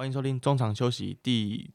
[0.00, 1.70] 欢迎收听中场休息第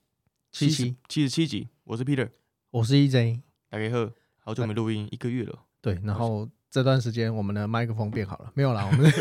[0.52, 2.28] 七期七十七集，我是 Peter，
[2.72, 3.42] 我是 EJ。
[3.70, 5.60] 大家好，好久没录音，一个月了。
[5.80, 9.14] 对，然后这段时间我们的麦克风变好了， 没有啦，我们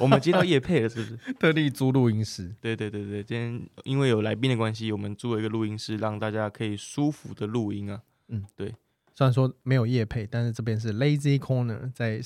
[0.00, 1.32] 我们接到叶配了，是不是？
[1.38, 2.52] 特地租录音室。
[2.60, 8.02] 对对对对，今天因为有来宾的关系，我们租了一个录音室，让大家可以舒服的录音啊。
[8.30, 8.74] 嗯，对。
[9.14, 12.20] 虽然说没有叶配，但是这边是 Lazy Corner，在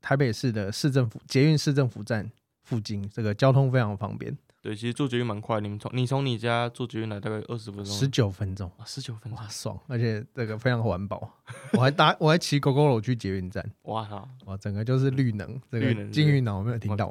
[0.00, 4.34] 台北市的市政府捷运市政府站附近，这个交通非常方便。
[4.66, 9.78] 对，其实坐捷运蛮快，你们从你从你家坐捷运来大概二十分钟，十九分钟啊，十九分钟，哇，爽！
[9.86, 11.32] 而且这个非常环保，
[11.74, 17.08] 我还搭我还骑狗狗楼去捷运站，哇靠，哇，整个就是绿能，这个金玉脑没有听到？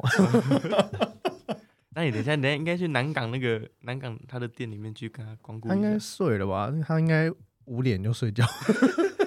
[1.96, 5.98] 那你等一下，等一下应该去南港那个南港他的店里面去跟他光顾他应该。
[5.98, 6.70] 睡了吧？
[6.85, 7.32] 他应该
[7.68, 8.46] 五点就睡觉。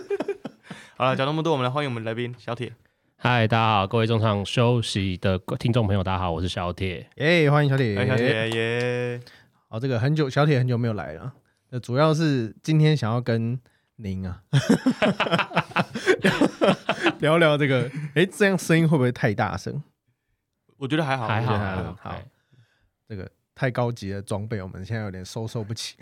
[0.98, 2.70] 好了，讲那么多，我们来欢迎我们的来宾小铁。
[3.20, 7.04] 嗨，大家好，各位中场休息的听众朋友，大家好，我是小铁。
[7.16, 9.20] 耶，欢迎小铁，欢迎小铁耶！
[9.66, 11.32] 好，这个很久小铁很久没有来了，
[11.70, 13.58] 那主要是今天想要跟
[13.96, 14.40] 您啊
[17.18, 19.82] 聊聊这个，哎，这样声音会不会太大声？
[20.76, 22.22] 我觉得还好，还好，还好，
[23.08, 25.96] 这个太高级的装备，我们现在有点收受不起。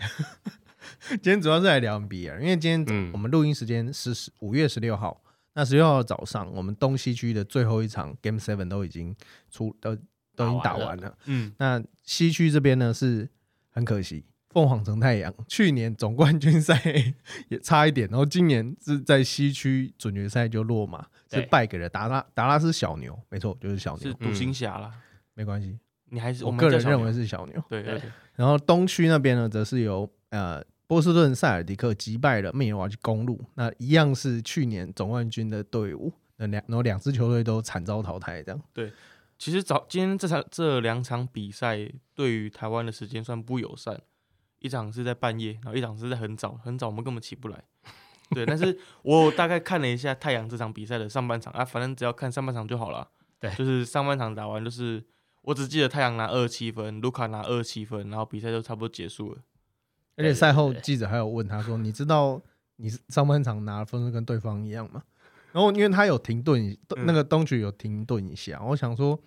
[1.09, 5.19] 今天主要是来聊 NBA，因为今天嗯我们录音时间是十五月十六号，
[5.57, 9.15] 那十六号早上，我们东西区的最后一场 Game Seven 都已经
[9.49, 9.95] 出，都
[10.35, 11.17] 都已经打打完了完了。
[11.25, 13.27] 嗯，那西区这边呢是
[13.71, 16.79] 很可惜，凤凰城太阳去年总冠军赛
[17.49, 24.91] 也差一点，然后今年是在西区准决赛就落马，是对败给了达拉达拉斯小牛，没错，就是小牛，是独行侠啦。
[25.33, 25.75] 没关系，
[26.11, 27.63] 你还是我们叫小牛个人认为是小牛。
[27.67, 27.99] 对对，
[28.35, 38.61] 然后东区那边呢，则是由呃波士顿塞尔迪克击败了密尔瓦基公路，那一样是去年总冠军的队伍，那两然后两支球队都惨遭淘汰，这样。
[38.73, 38.91] 对
[39.37, 41.77] 其实早今天这场这两场比赛
[42.15, 44.01] 对于台湾的时间算不友善，
[44.59, 47.63] 一场是在半夜，然后一场是在很早很早，我们根本起不来。
[48.31, 53.09] 对，但是我大概看了一下太阳这场比赛的上半场啊，反正只要看上半场就好了。
[53.39, 55.03] 对就是上半场打完，就是
[55.43, 59.39] 我只记得太阳拿二七分，卢卡拿二七分，然后比赛就差不多结束了。
[60.17, 62.41] 而且赛后记者还有问他说：“你知道
[62.75, 65.03] 你上半场拿的分数跟对方一样吗？”
[65.53, 69.17] 然后因为他有停顿那个东区有停顿一下，我想说，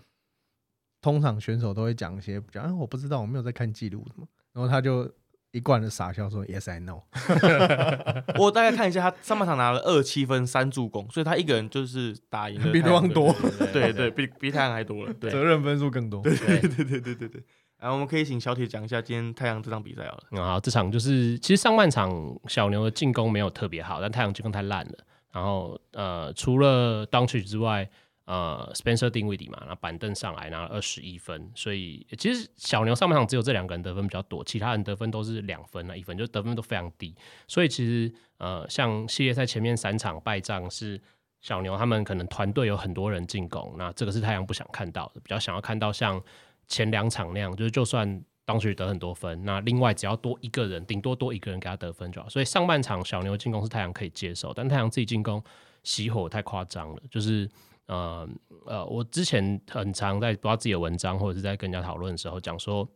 [1.00, 4.26] 通常选手都会讲一些比较，啊，我不知道，我没有在看记录什么。
[4.52, 5.10] 然后他就
[5.52, 7.02] 一贯的傻笑说：“Yes, I know。
[8.38, 13.32] 我大概看一下，他上半场拿了二七分三助攻，所以他一个人就是打赢了比对方多
[13.72, 15.14] 队对对，比比太阳还多了。
[15.14, 16.22] 对责任分数更多。
[16.22, 17.44] 对对对对对对对。
[17.80, 20.22] 然后我们可以请小铁讲一下今天太阳这场比赛好了。
[20.32, 22.10] 嗯好，这场就是其实上半场
[22.46, 24.98] 小牛的进攻没有特别好，但太阳进攻太烂了。
[25.32, 27.88] 然后呃，除了 d o n c h 之外，
[28.26, 37.14] 呃，Spencer 定位底嘛，然后板凳上来拿了二十一分，所以其实小牛上半场只有这两个人得分比较多，其他人得分都是两分啊，一分，就得分都非常低。
[37.48, 41.00] 所以其实呃，像系列赛前面三场败仗是
[41.40, 46.22] 小牛他们可能团队有很多人进攻，那这个是太阳不想看到的，比较想要看到像
[46.70, 52.28] 前两场那样，就是就算当时得很多分，那另外只要多一个人，顶多多一个人给他得分就好。
[52.30, 55.44] 所以上半场小牛进攻是太阳可以接受，但太阳自己进攻
[55.84, 57.46] 熄火太夸张了，就是
[57.84, 58.26] 呃
[58.64, 62.88] 呃，我之前很常在不知道自己的文章或者是在跟人家讨论的时候讲说。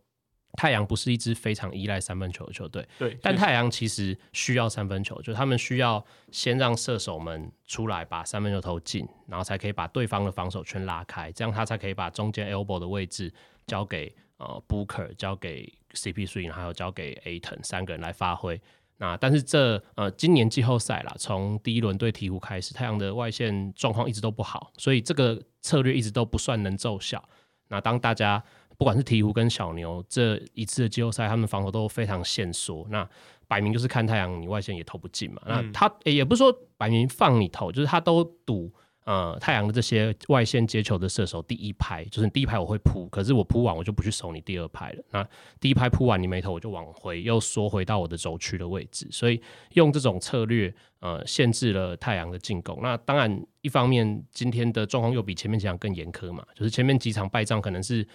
[0.57, 13.35] 太阳不是一支非常依赖三分球的球队，对，但太阳其实需要三分球，就是他们需要先让射手们出来把三分球投进，然后才可以把对方的防守圈拉开，这样他才可以把中间 elbow 的位置
[13.67, 18.61] 交给呃 Booker，交给 CP three，还有交给 Aton 三个人来发挥。
[18.99, 27.23] 那但是这呃今年季后赛啦，从第一轮对鹈鹕开始，太阳的外线状况一直都不好，所以这个策略一直都不算能奏效。
[27.69, 28.43] 那当大家
[28.79, 32.87] 不管是鹈鹕跟小牛这一次的季后赛，他们防守都非常限缩。
[32.89, 33.09] 那
[33.49, 35.43] 摆明就是看太阳，你外线也投不进嘛。
[35.47, 38.73] 那嗯他、诶也不是说摆明放你投，就是他都赌
[39.05, 45.05] 呃太阳的这些外线接球的射手第一拍，就是你第一拍我会扑，可是我扑完我就不去守你第二拍了。
[45.11, 45.27] 那
[45.61, 49.07] 第一拍扑完你没投，我就往回又缩回到我的轴区的位置。
[49.11, 49.41] 所以
[49.75, 52.79] 用这种策略，呃，限制了太阳的进攻。
[52.83, 58.07] 那当然，一方面今天的状况又比前面几场更严苛嘛，就是前面几场败仗可能是。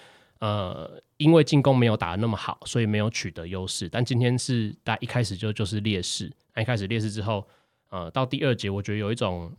[0.42, 3.90] 呃，因为进攻没有打得那么好，所以没有取得优势。
[3.90, 7.46] 但今天是大家一开始就就是劣势，那一开始劣势之后，
[7.90, 9.52] 呃，到第二节，我觉得有一种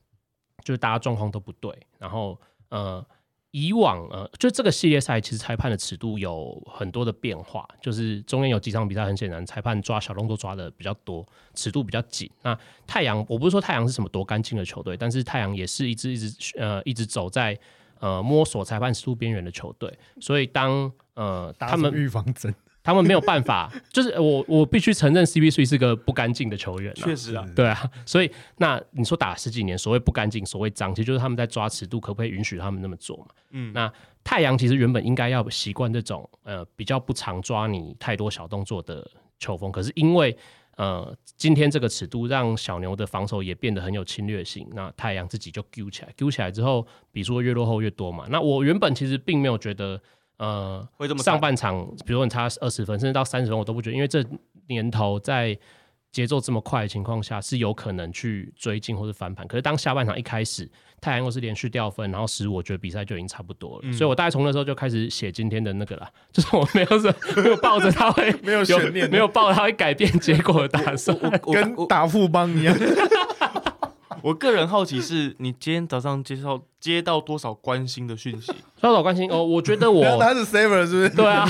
[0.62, 3.04] 就是大家状况都不对，然后呃，
[3.50, 12.30] 以往呃，就这个系列赛其实裁判的尺度有很多的变化，就是中间有几场比赛很显然裁判抓小动作抓的比较多，尺度比较紧。
[12.42, 17.58] 那太阳，我不是说太阳是什么多干净的球队，但是太阳也是一直一直呃一直走在
[17.98, 22.54] 呃摸索裁判尺度边缘的球队，所以当呃他们预防针，
[22.90, 33.26] 他们没有办法， 就是我我必须承认，CP3 是个不干净的球员、啊，确实啊，对啊，所以那你说打十几年，所谓不干净，所谓脏，其实就是他们在抓尺度，可不可以允许他们那么做嘛？
[33.50, 33.92] 嗯，那
[34.24, 39.08] 太阳其实原本应该要习惯这种呃比较不常抓你太多小动作的
[39.38, 40.36] 球风，可是因为
[40.76, 48.26] 呃今天这个尺度让小牛的防守也变得很有侵略性，那太阳自己就丢起来，丢起来之后比数越落后越多嘛。
[48.28, 50.00] 那我原本其实并没有觉得
[50.40, 54.24] 呃会这么上半场，比如说你差二十分甚至到三十分，我都不觉得，因为这
[54.68, 55.56] 年头在
[56.10, 59.46] 节奏这么快的情况下，是有可能去追进或是翻盘。
[59.46, 60.68] 可是当下半场一开始，
[61.00, 63.80] 太阳又是连续掉分，然后使我觉得比赛就已经差不多了。
[63.84, 71.16] 嗯所以我大概从那时候就开始写今天的那个了，就是我没有说没有抱着他会 没有悬念没有抱着他会改变结果的打算。
[71.20, 72.74] 我我跟打副帮一样。
[74.22, 78.52] 我个人好奇是，你今天早上接到接到多少关心的讯息？
[78.80, 81.08] 多少关心哦，我觉得我 他是 saver 是不是？
[81.10, 81.46] 对啊，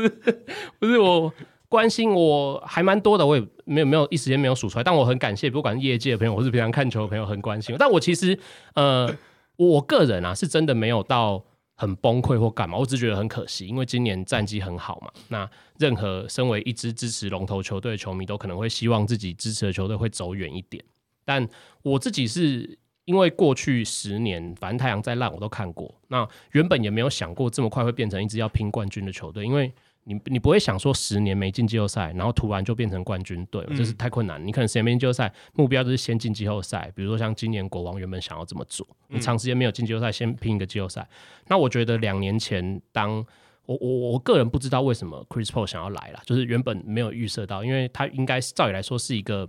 [0.80, 1.32] 不是我
[1.68, 7.78] 关心我还蛮多的，我也没有没有一时间没有数出来，但我很感谢，不管是业界的朋友或是平常看球的朋友，很关心我。
[7.78, 8.36] 但我其实
[8.74, 9.08] 呃，
[9.56, 11.44] 我个人啊是真的没有到
[11.76, 15.10] 很崩溃或干嘛，我只是觉得很可惜，因为今年战绩很好嘛。
[15.28, 15.48] 那
[15.78, 20.82] 任何身为一支支持龙头球队的球迷，都可能会希望自己支持的球队会走远一点。
[21.26, 21.46] 但
[21.82, 29.70] 我自己是因为过去十年，反正太阳再烂我都看过，那原本也没有想过这么快会变成一支要拼冠军的球队，因为
[30.04, 34.44] 你你不会想说十年没进季后赛，然后突然就变成冠军队，这是太困难。
[34.46, 41.06] 你可能十年没进季后赛，目标就是先进季后赛，比如说像今年国王原本想要这么做，你长时间没有进季后赛，先拼一个季后赛。
[41.48, 43.24] 那我觉得两年前当
[43.66, 49.48] 我我我个人不知道为什么 Chris Paul 想要来啦，就是原本没有预设到，因为他应该照理来说是一个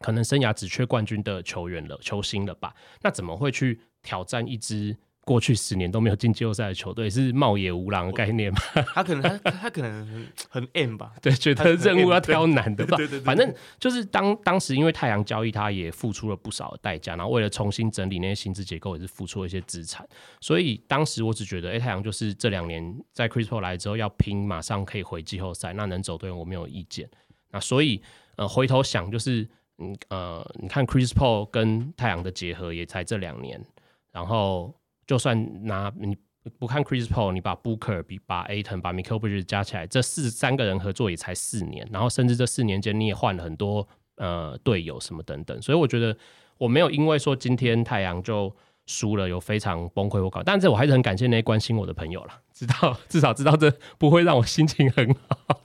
[0.00, 2.74] 可能生涯只缺冠军的球员了，球星了吧？
[3.02, 7.08] 那怎么会去挑战一支过去十年都没有进季后赛的球队？
[7.08, 8.58] 是冒野无狼的概念吗？
[8.94, 13.24] 他可能他他可能很很 M 吧，对，觉得任务要挑难的吧对对对对。
[13.24, 20.08] 反正就是当当时因为太阳交易，他也付出了不少的代价，然后为了重新整理那些薪资结构，也是付出了一些资产。
[20.40, 22.82] 所以当时我只觉得，哎、太阳就是这两年
[23.12, 27.08] 在 Chris Paul 来之后要拼，马上可以回季后赛，那能走队我没有意见。
[27.52, 28.02] 那所以
[28.36, 29.46] 呃，回头想就是，
[29.80, 33.64] 嗯呃，你看 Chris Paul 跟太阳的结合也才这两年，
[34.12, 34.74] 然后
[35.06, 36.16] 就算拿你
[36.58, 43.86] 不看 Chris Paul，你把 Booker、比把 Aton、把 Michael Bridges 加起来，这四三个人合作也才四年，然后甚至这四年间你也换了很多
[44.16, 46.16] 呃队友什么等等，所以我觉得
[46.58, 48.54] 我没有因为说今天太阳就
[48.86, 55.60] 输了有非常崩溃我搞，但是我还是很感谢那些关心我的朋友了，知道至少知道这不会让我心情很好。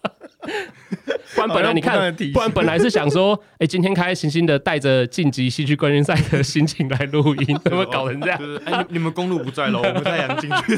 [1.36, 8.40] 不然本来你看不然本来是想说， 哎、今天开开心心的带着晋级西区冠军赛的心情来录音， 怎么搞成这样？
[8.40, 10.76] 就是哎，你你们公路不在了， 我们太阳进去。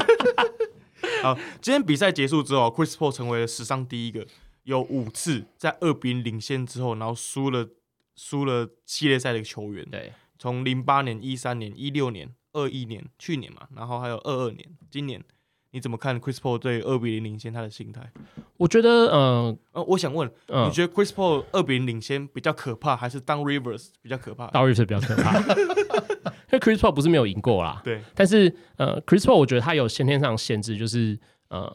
[1.22, 4.26] 好，今天比赛结束之后，Chris Paul 成为了史上第一个
[4.64, 7.68] 有五次在二比零领先之后，然后输了
[8.16, 9.84] 输了系列赛的球员。
[9.90, 15.22] 对，从零八年、一三年、一六年、二一年，去年嘛，然后还有二二年，今年，
[15.70, 18.10] 你怎么看 Chris Paul 对二比零领先他的心态？
[18.56, 24.46] 我觉得，嗯、呃，我想问，嗯你觉得 Chris Paul 二比零领先比较可怕，还是当 Rivers 比较可怕？
[24.48, 25.38] 当 Rivers 比较可怕，
[26.50, 31.70] 因为 Chris Paul 不是没有赢过啦，对，但是呃，Chris Paul 我觉得他有先天上的限制，就是呃，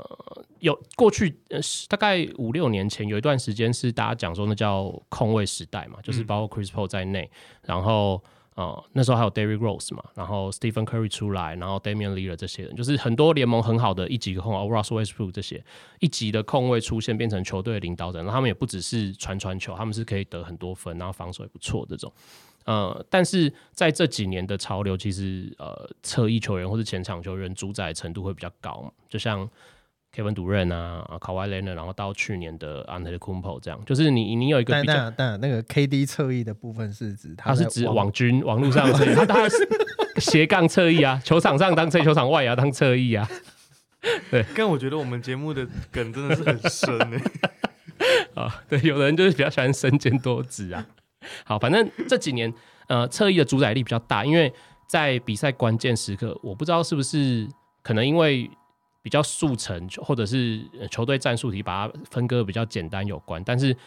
[0.60, 7.30] 有过去呃是大概五六年前有一段时间是大家讲说那叫控卫时代嘛，就是嗯包括 Chris Paul 在内，
[7.64, 8.24] 然后
[8.56, 15.64] 呃那时候还有 Derry Rose 嘛，然后 Stephen Curry 出来，然后 Damian Lillard 这些人，就是很多联盟很好的一级控哦，Russell Westbrook 这些
[16.00, 22.12] 一级的控位出现，变成球队的领导者，然后他们也不只是传传球，他们是可以得很多分，然后防守也不错这种。
[22.66, 29.50] 呃，但是在这几年的潮流，其实呃，侧翼球员或是前场球员主宰程度会比较高嘛，就像
[30.16, 39.68] Kevin 主任啊、卡瓦雷呢，然后到去年的 a n t e c u m p o 这样，就是你你有一个但比较，但但那个 KD 侧翼的部分是指他是指网军网络上的侧翼，他他是
[40.22, 43.28] 斜杠侧翼啊，球场上当侧翼，球场外也要当侧翼啊。
[44.30, 47.20] 对但我觉得我们节目的梗真的是很深欸呢、
[48.36, 50.86] 啊，对，有的人就是比较喜欢身兼多职啊。
[51.46, 52.54] 好，反正这几年
[52.88, 54.54] 呃侧翼的主宰力比较大，因为
[54.88, 57.48] 在比赛关键时刻，我不知道是不是
[57.82, 58.48] 可能因为
[59.04, 63.78] 比较速成，或者是球队战术题把它分割比较简单有关，但是。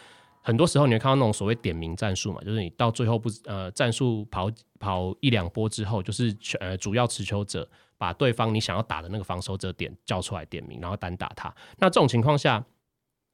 [0.43, 11.53] 很多时候你会看到那种所谓点名战术嘛，就是你到最后不呃战术跑跑一两波之后，就是呃主要持球者把对方你想要打的那个防守者点叫出来点名，然后单打他。
[11.79, 12.63] 那这种情况下，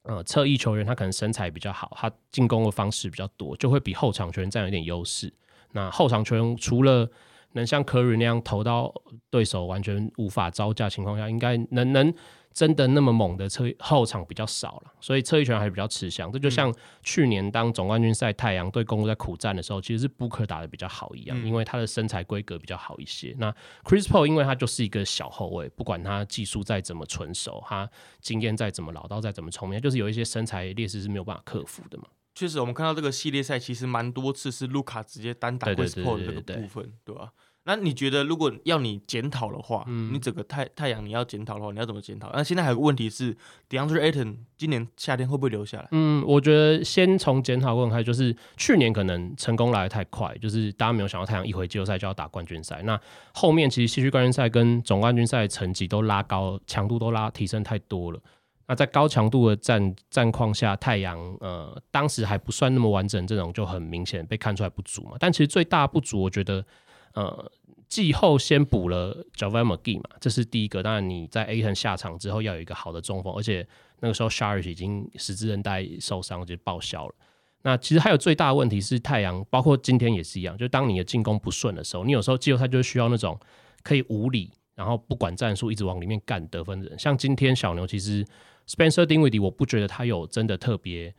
[0.05, 5.31] 呃，侧翼球员他可能身材比较好，他进攻的方式比较多，就会比后场球员占有一点优势。
[5.73, 7.07] 那后场球员除了
[7.53, 8.93] 能像科瑞那样投到
[9.29, 12.13] 对手完全无法招架情况下，应该能能
[12.53, 16.31] 真的那么猛的侧后场比较少了，所以侧翼拳还是比较吃香。
[16.31, 23.35] 这就像去年当总冠军赛太阳对公路在苦战的时候，其实是 Booker 打的比较好一样，嗯因为他的身材规格比较好一些。
[23.39, 23.51] 那
[23.83, 27.89] Chris Paul 因为他就是一个小后卫，不管他技术再怎么纯熟，他
[28.21, 32.05] 经验再怎么老道，再怎么聪明，就是有一些身材劣势是没有办法克服的嘛。
[32.35, 37.31] 确实，我们看到这个系列赛其实蛮多次是卢卡直接单打 Chris 对 Paul 的这个部分，对吧、
[37.65, 42.29] 那你觉得，如果要你检讨的话，嗯你整个太太阳你要检讨的话，你要怎么检讨？
[42.33, 43.33] 那现在还有个问题是
[43.69, 45.87] ，DeAndre Ayton 今年夏天会不会留下来？
[45.91, 52.81] 嗯，我觉得先从检讨过程开始，就是去年可能成功来的太快，就是大家没有想到太阳一回季后赛就要打冠军赛。
[52.83, 52.99] 那
[53.33, 58.19] 后面其实西区冠军赛跟总冠军赛的成绩都拉高，强度都拉提升太多了。
[58.67, 65.17] 那在高强度的战战况下，太阳呃当时还不算那么完整，阵容就很明显被看出来不足嘛。
[65.19, 66.65] 但其实最大不足，我觉得
[67.13, 67.51] 呃
[67.87, 70.81] 季后先补了 Javel McGee 嘛，这是第一个。
[70.81, 73.67] 当然你在 A 腾下场之后要有一个好的中锋，而且
[73.99, 77.15] 那个时候 Sharish 已经十字韧带受伤就报销了。
[77.61, 83.39] 那其实还有最大的问题是太阳，包括今天也是一样，就当你的进攻不顺的时候，你有时候季后赛就需要那种
[83.83, 86.99] 可以无理，然后不管战术一直往里面干得分的人。
[86.99, 88.25] 像今天小牛其实
[88.67, 91.13] Spencer Dinwiddie，我不觉得他有真的特别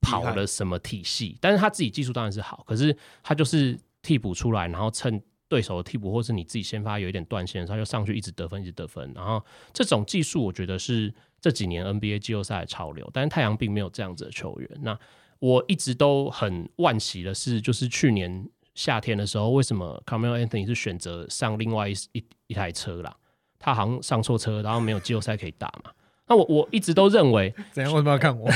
[0.00, 9.12] 跑了什么体系，但是他自己技术当然是好，可是他就是替补出来，然后趁对手的替补或是你自己先发有一点断线的时候，他就上去一直得分，一直得分。
[9.14, 14.70] 然后这种技术，我觉得是这几年 NBA 季后赛的潮流，但是太阳并没有这样子的球员。
[14.80, 14.96] 那
[15.40, 23.16] 我一直都很惋惜的是，就是去年夏天的时候，为什么 c a m e l Anthony 是选择上另外一一一台车啦？
[23.58, 25.90] 他好像上错车，然后没有季后赛可以打嘛。
[26.28, 27.92] 那我我一直都认为， 怎样？
[27.92, 28.48] 为什么要看我？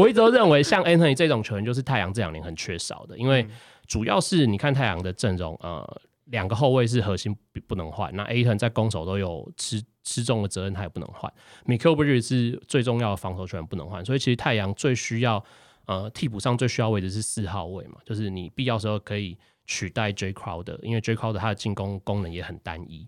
[0.00, 3.46] 我一直都认为像 Anthony 这种球员，就是太阳这两年很缺少的，因为
[3.86, 11.30] 主要是你看太阳的阵容，呃，两个后卫是核心不不能换，那 Aton 在攻守都有吃吃重的责任，他也不能换。
[11.66, 15.44] M i k a e l Bridges 是最重要的防守球员不能换，所以其实太阳最需要
[15.84, 23.06] 呃替补上最需要位置是四号位嘛，就是你必要时候可以取代 J Crowder，因为 J Crowder 他的进攻功能也很单一。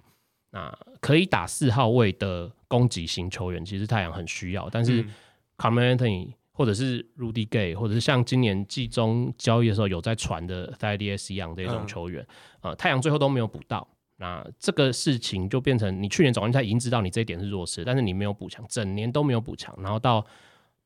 [0.50, 5.14] 那可以打四号位的攻击型球员，其实太阳很需要，但是嗯。
[5.58, 12.26] Carmelo Anthony 或者是 Rudy Gay，或者是像今年季中交易的时候有在传的 Thaddeus 一样这种嗯球员，
[12.60, 13.86] 呃，太阳最后都没有补到。
[14.18, 20.24] 那这个事情就变成你去年总冠军赛已经知道你这一点是弱势，但是你没有补强，整年都没有补强，然后到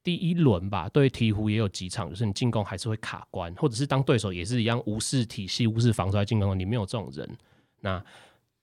[0.03, 7.29] 第一轮吧，对鹈鹕也有几场，就是你进攻还是会卡关，或者是当对手也是一样无视体系、无视防守来进攻，你没有这种人，
[7.81, 8.03] 那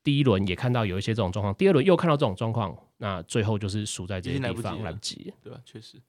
[0.03, 5.31] 第一轮也看到有一些这种状况，第二轮又看到这种状况，那最后就是输在这些地方，来不及。
[5.43, 6.01] 对吧、确实，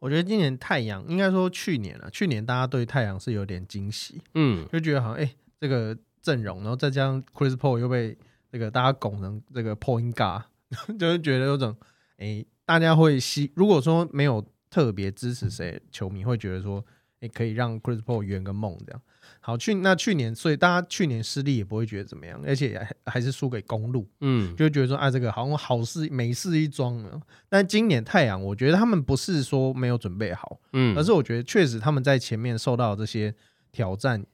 [0.00, 8.16] 我觉得今年太阳应该说去年啊，去年大家对太阳是有点惊喜，嗯，就觉得好像哎、这个阵容，然后再加上 Chris Paul 又被
[8.50, 10.42] 这个大家拱成这个 point guard，
[10.98, 11.76] 就是觉得有种
[12.16, 16.84] 哎、大家会希如果说没有特别支持谁，球迷会觉得说
[17.20, 19.02] 哎、可以让 Chris Paul 圆个梦这样。
[19.42, 27.20] 好，去那去年，所以大家去年失利也不会觉得怎么样，而且还还是输给公路，嗯，就会觉得说啊，这个好像好事美事一桩啊。
[27.48, 33.34] 但今年太阳，我觉得他们不是说没有准备好，嗯，而是我觉得确实他们在前面受到这些
[33.72, 34.24] 挑战，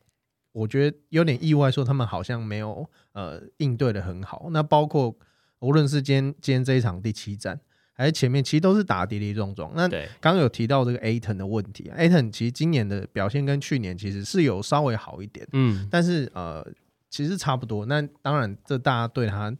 [0.53, 4.49] 我觉得有点意外，说他们好像没有呃应对的很好。
[4.51, 5.17] 那包括
[5.61, 7.61] 无论是今天今天这一场第七战，
[7.97, 9.73] 还是前面，其实都是打跌跌撞撞。
[9.75, 9.89] 那，
[10.21, 16.67] 刚刚有提到这个 Aton 的问题，Aton 其实今年的表现跟去年其实是有稍微好一点，嗯，但是呃
[17.09, 17.87] 其实差不多。
[17.87, 19.51] 那当然，这大家对他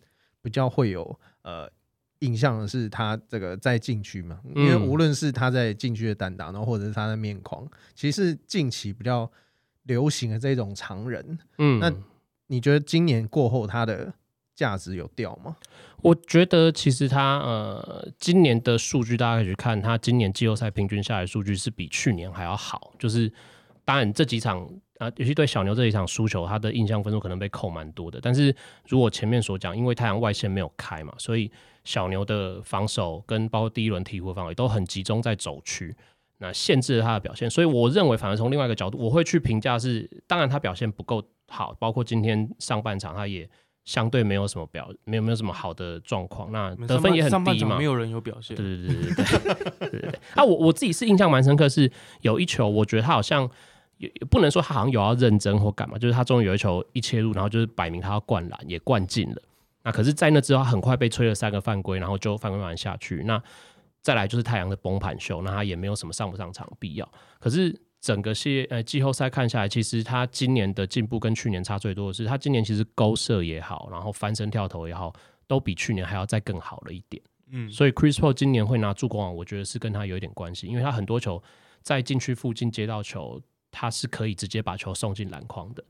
[0.43, 1.67] 比较会有呃
[2.19, 9.31] 印象的是他这个在禁区嘛，因为嗯无论是他在禁区的单打，然后或者是他的面框，其实是近期比较
[9.85, 11.39] 流行的这种常人。
[11.57, 11.91] 嗯，那
[12.49, 14.13] 你觉得今年过后他的
[14.57, 15.55] 价值有掉吗？
[16.03, 22.93] 我觉得其实他呃，今年的数据大家可以去看，他今年季后赛平均下来数据是比去年还要好。
[22.99, 23.31] 就是
[23.85, 28.19] 当然这几场啊、尤其对小牛这一场输球，他的印象分数可能被扣蛮多的。
[28.23, 28.55] 但是
[28.89, 31.51] 如果前面所讲，因为太阳外线没有开嘛，所以
[31.85, 35.95] 小牛的防守跟包括第一轮鹈鹕的防守都很集中在走区。
[36.39, 43.49] 那限制了他的表现，所以我认为，反而从另外一个角度，我会去评价是，当然他表现不够好，包括今天上半场他也
[43.87, 47.79] 相对没有什么表没有没有什么好的状况那得分也很低嘛。
[47.79, 48.57] 没有人有表现。
[48.57, 50.21] 对对对对对对对。
[50.35, 51.91] 啊我我自己是印象蛮深刻是
[52.21, 53.49] 有一球我觉得他好像
[53.99, 59.41] 也也不能说他好像有要认真或干嘛就是他终于有一球一切入然后就是摆明他要灌篮也灌进了。
[59.85, 63.23] 那可是在那之后他很快被吹了三个犯规然后就犯规完下去。
[63.25, 63.41] 那
[64.03, 67.09] 再来就是太阳的崩盘秀那他也没有什么上不上场必要。
[67.39, 67.73] 可是
[68.07, 75.13] 整个系呃季后赛看下来，其实他今年的进步跟去年差最多的是，他今年其实勾射也好，然后翻身跳投也好，
[75.49, 77.21] 都比去年还要再更好了一点。
[77.51, 81.43] 嗯，所以 Chris Paul 今年会拿助攻王，我觉得是跟他有一点关系，因为他很多球
[81.83, 85.83] 在禁区附近接到球，他是可以直接把球送进篮筐的。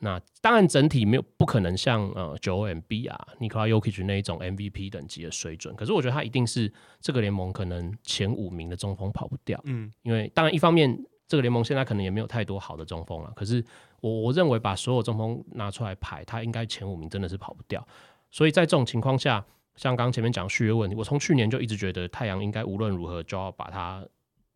[0.00, 9.58] 那当然整体没有不可能像呃九 M B 啊、尼克拉 Yokic 那一种 MVP 等级的水准，可是我觉得他一定是这个联盟可能前五名的中锋跑不掉。
[9.64, 10.98] 嗯，因为当然一方面
[11.32, 13.64] 这个联盟现在可能也没有太多好的中锋了，可是
[14.02, 17.82] 我我认为把所有中锋拿出来排，他应该前五名真的是跑不掉。
[18.30, 19.42] 所以在这种情况下，
[19.74, 24.06] 像刚前面讲续约问题，我从去年就一直觉得太阳应该无论如何就要把他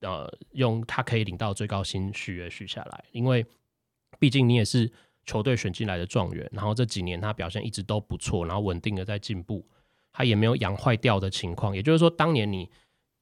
[0.01, 3.47] 呃用他可以领到最高薪续约续下来，因为
[4.19, 4.93] 毕竟你也是
[5.25, 9.67] 球队选进来的状元，然后这几年他表现一直都不错，然后稳定的在进步，
[10.13, 11.75] 他也没有养坏掉的情况。
[11.75, 12.71] 也就是说，当年你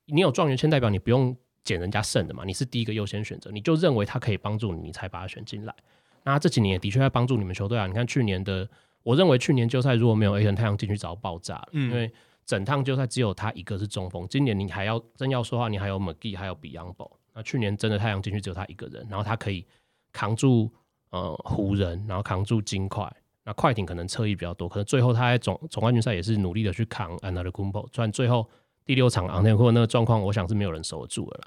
[0.07, 5.75] 你有状元签，代表你不用捡人家剩的嘛，你是第一个优先选择，你就认为他可以帮助你，你才把他选进来。
[6.23, 7.87] 那这几年也的确在帮助你们球队啊。
[7.87, 8.69] 你看去年的，
[9.03, 12.13] 我认为去年季后赛如果没有 A 腾太阳进去，早爆炸了，嗯因为
[12.47, 14.27] 整趟季后赛只有他一个是中锋。
[14.29, 16.95] 今年你还要真要说话，你还有 McGee，还有 Beyond
[17.35, 19.67] 那去年真的太阳进去只有他一个人，然后他可以
[20.13, 20.71] 扛住
[21.11, 23.11] 呃湖人，然后扛住金块。
[23.47, 28.49] 那快艇可能侧翼比较多，可能最后他在总总冠军赛也是努力的去扛 Another Kumpo，虽然最后
[28.85, 31.45] 第六场昂天库那个状况，我想是没有人守得住的了。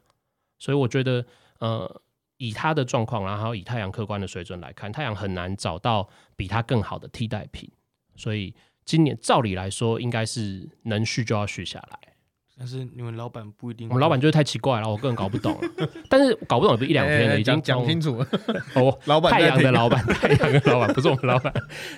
[0.58, 1.25] 所以我觉得，
[1.60, 2.01] 呃，
[2.38, 7.72] 以他的状况，然后以太阳客观的水准来看，太阳很难找到比他更好的替代品。
[8.15, 12.06] 所以今年照理来说，应该是能续就要续下来。
[12.57, 15.87] 但是你们老板不一定，我们老板就是太奇怪了，我个人搞不懂了。
[16.09, 18.27] 但是搞不懂也不是一两天了，已经哎讲清楚了。
[18.73, 21.53] 哦，老板太阳的老板，太阳的老板不是我们老板，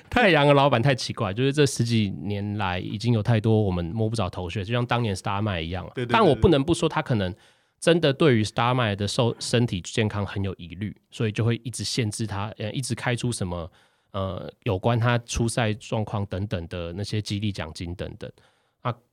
[0.09, 5.91] 太阳的老板太奇怪，就是这十几年来已经有太多我们摸不着头绪，就像当年 Star 麦一样了。
[5.95, 7.33] 对对对但我不能不说他可能
[7.79, 13.71] 真的对于 Star 麦的受身体健康很有疑虑，所以就会一直限制他，呃，一直开出什么
[14.11, 18.58] 呃有关他出赛状况等等的那些激励奖金等等啊，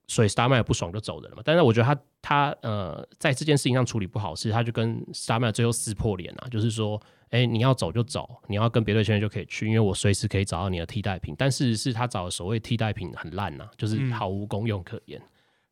[0.06, 1.42] 所以 Starman 不爽就走人了嘛。
[1.44, 7.00] 但是我觉得他他呃在这件事情上处理不好，是他就跟 Starman 最后撕破脸啊，就是说。
[7.30, 11.34] 哎，你要走就走，你要跟别队签约就可以去，因为我随时可以找到你的替代品。
[11.36, 15.20] 但事实是他找的所谓替代品很烂呐、就是嗯毫无功用可言。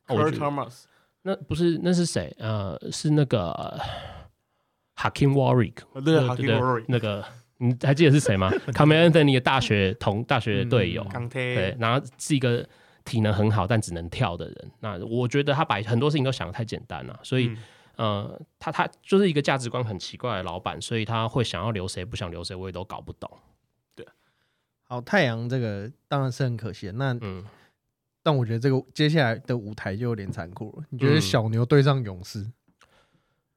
[0.09, 0.83] 那我得 Thomas，
[1.23, 2.35] 那不是那是谁？
[2.41, 3.79] 呃，是那个呃
[4.97, 7.25] Hakim Warwick，哦对对 Warrick 那个
[7.59, 12.69] 你还记得是谁吗 a m e l Anthony 的大学同大学队友，嗯对，，然后是一个
[13.05, 14.71] 体能很好但只能跳的人。
[14.81, 17.49] 那我觉得他把很多事情都想的太简单了，所以。
[17.49, 17.59] 嗯
[17.97, 23.31] 呃，他他就是一个价值观很奇怪的老板，所以他会想要留谁不想留谁，我也都搞不懂。
[23.95, 24.05] 对
[24.83, 26.93] 好，太阳这个当然是很可惜的。
[26.95, 27.45] 那嗯，
[28.21, 30.85] 但我觉得这个接下来的舞台就有点残酷了。
[30.91, 32.45] 你觉得嗯小牛对上勇士？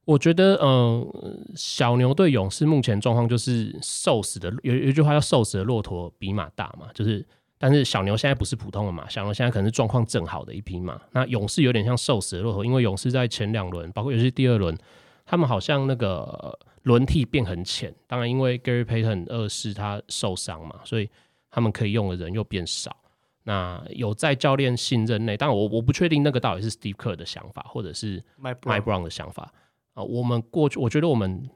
[0.04, 7.26] 我觉得，嗯、小牛对勇士目前状况就是瘦死的，有有一句话叫“瘦死的骆驼比马大”嘛，就是，
[7.58, 11.00] 但是小牛现在不是普通的马，小牛现在可能是状况正好的一匹马。
[11.10, 14.76] 那勇士有点像瘦死的骆驼，因为勇士在前两轮，包括尤其是第二轮，
[15.26, 17.94] 他们好像那个呃轮替变很浅。
[18.06, 21.10] 当然，因为 Gary Payton 二世他受伤嘛，所以
[21.50, 22.96] 他们可以用的人又变少。
[23.42, 29.52] 那有在教练信任内，但我我不确定那个到底是 Steve Kerr 的想法，或者是 My Mike Brown 的想法
[29.94, 31.50] 啊、我们过去，我觉得我们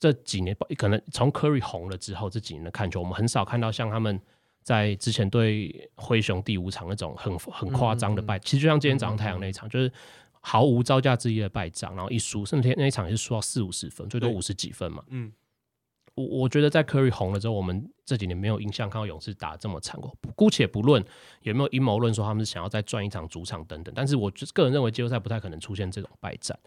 [0.00, 4.20] 这几年可能从 Curry 红了之后，这几年的看球，我们很少看到像他们
[4.66, 8.36] 在之前对灰熊第五场那种很很夸张的败。
[8.40, 9.88] 其实就像今天早上太阳那一场，就是
[10.40, 15.04] 毫无招架之力的败仗，然后一输，甚至那一场也是输到四五十分，最多五十几分嘛。
[15.06, 15.32] 嗯，
[16.16, 20.12] 我我觉得在 Curry 红了之后，我们这几年没有印象看到勇士打这么惨过。
[20.34, 21.00] 姑且不论
[21.42, 26.58] 有没有阴谋论说他们是想要再赚一场主场等等，但是我个人认为季后赛不太可能出现这种败战。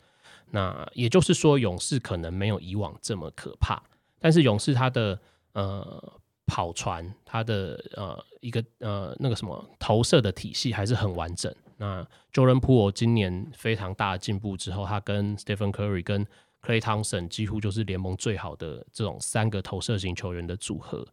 [0.52, 3.84] 那也就是说，勇士可能没有以往这么可怕，
[4.20, 5.20] 但是勇士他的
[5.52, 6.20] 呃
[6.60, 11.54] 跑船，他的呃一个呃那个什么投射的体系还是很完整。
[11.78, 16.26] 那 Jordan Poole 今年非常大的进步之后，他跟 Stephen Curry 跟
[16.62, 21.08] Clay Thompson 几乎就是联盟最好的这种三个投射型球员的组合。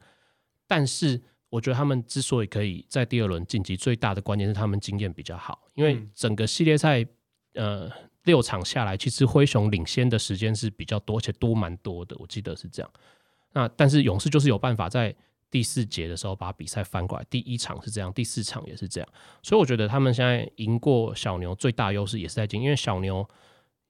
[0.67, 7.07] 但是我觉得他们之所以可以在第二轮晋级，最大的关键是他们经验比较好，因为嗯整个系列赛
[7.55, 7.89] 呃
[8.25, 12.91] 六场下来，其实灰熊领先的时间是比较多，而且多蛮多的，我记得是这样。
[13.53, 15.15] 那但是勇士就是有办法在
[15.51, 19.09] 第四节的时候把比赛翻过来，第一场是这样，第四场也是这样，
[19.43, 23.27] 所以我觉得他们现在赢过小牛最大优势也是在进，因为小牛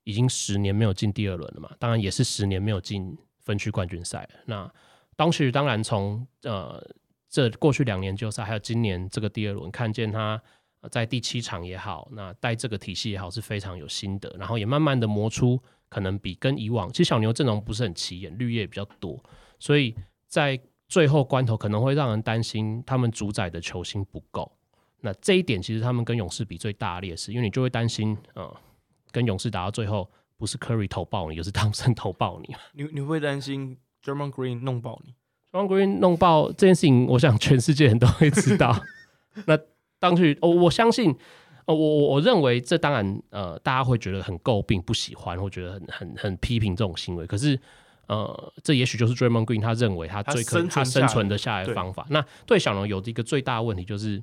[0.05, 4.29] 已经十年没有进第二轮了嘛，当然也是十年没有进分区冠军赛。
[4.45, 4.71] 那
[5.17, 6.81] 当时当然从呃
[7.29, 10.41] 这过去两年季后赛，还有今年这个第二轮，看见他
[10.91, 19.19] 在第七场也好，那带这个体系也好是非常有心得，然后也慢慢的磨出可能比跟以往，其实小牛阵容不是很起眼，绿叶比较多，
[19.59, 19.97] 所以
[20.29, 24.51] 在最后关头可能会让人担心他们主宰的球星不够。
[25.01, 28.57] 那这一点其实他们跟勇士比最大的劣势，因为你就会担心，呃，
[29.13, 32.55] 跟勇士打到最后，不是 Curry 投爆你， 就是汤森投爆你。
[32.73, 35.15] 你你会担心 German Green 弄爆你
[35.53, 38.75] ？？German Green 弄爆这件事情，我想全世界人都会知道。
[39.47, 39.59] 那
[39.99, 41.11] 当去，哦，我相信，
[41.67, 47.27] 哦，我我我认为这当然，呃，大家会觉得很诟病、不喜欢，或觉得很很很批评这种行为。
[47.27, 47.59] 可是，
[48.07, 52.07] 呃，这也许就是 Draymond Green 他认为他他最可生存他生存的下来的方法。
[52.11, 54.23] 那对小牛有一个最大的问题就是，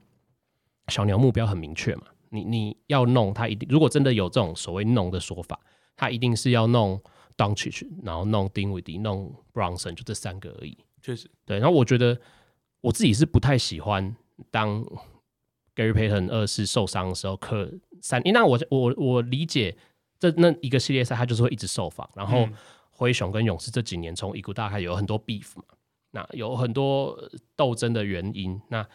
[0.87, 5.59] 小牛目标很明确嘛，你你要弄他一定，如果真的有这种所谓弄的说法，
[5.95, 7.01] 他一定是要弄
[7.37, 10.77] Doncic，然后弄丁威迪、弄 Bronson，就这三个而已。
[11.01, 12.19] 确实，对，然后我觉得
[12.81, 14.15] 我自己是不太喜欢
[14.49, 14.81] 当
[15.75, 17.69] Gary Payton 二世受伤的时候，可
[18.01, 19.75] 三，因为那我我我理解
[20.19, 22.53] 这那一个系列赛他就是会一直受访，然后嗯
[22.95, 25.63] 灰熊跟勇士这几年从一股大开有很多 beef 嘛，
[26.11, 27.17] 那有很多
[27.55, 28.85] 斗争的原因，那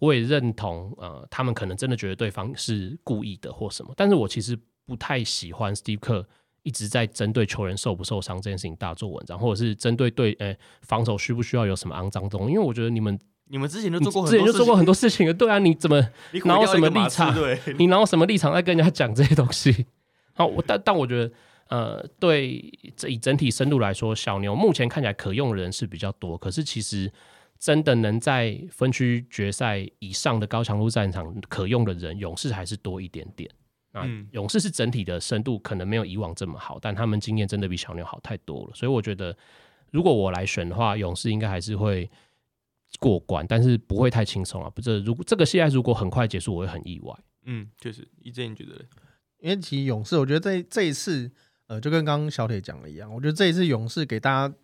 [0.00, 6.24] 我也认同呃，他们可能真的觉得对方是故意的或什么，但是我其实不太喜欢 Steve Kerr
[6.62, 19.86] 一直在针对球员受不受伤这件事情大做文章，或者是针对对呃防守需不需要有什么肮脏东西，因为我觉得你们你们之前就做过很之前就做过很多多事情了，对啊，你怎么事情，哪有什么立场对，你哪有什么立场在跟人家讲这些东西？
[20.32, 21.30] 好，我但但我觉得，
[21.68, 27.10] 呃，对这以整体深度来说，小牛目前看起来可用的人是比较多，可是其实
[27.58, 33.50] 真的能在分区决赛以上的高强度战场可用的人，勇士还是多一点点。
[33.92, 39.36] 那嗯勇士是整体的深度可能没有以往这么好，但他们经验真的比小牛好太多了，所以我觉得，
[39.90, 42.10] 如果我来选的话，勇士应该还是会
[42.98, 44.68] 过关，但是不会太轻松啊。
[44.70, 47.16] 不是，如果这个系列如果很快结束，我会很意外。
[47.46, 48.84] 嗯，确实，一正你觉得嘞？
[49.38, 51.30] 因为其实勇士，我觉得这这一次，
[51.66, 54.54] 呃，就跟刚刚小铁讲的一样，我觉得这一次勇士给大家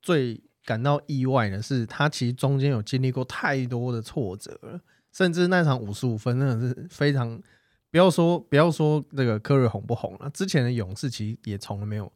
[0.00, 4.80] 最感到意外的是，他其实中间有经历过太多的挫折了，
[5.12, 7.40] 甚至那场五十五分真的是非常，
[7.90, 12.12] 不要说不要说那个科瑞红不红了，之前的勇士其实也从来没有，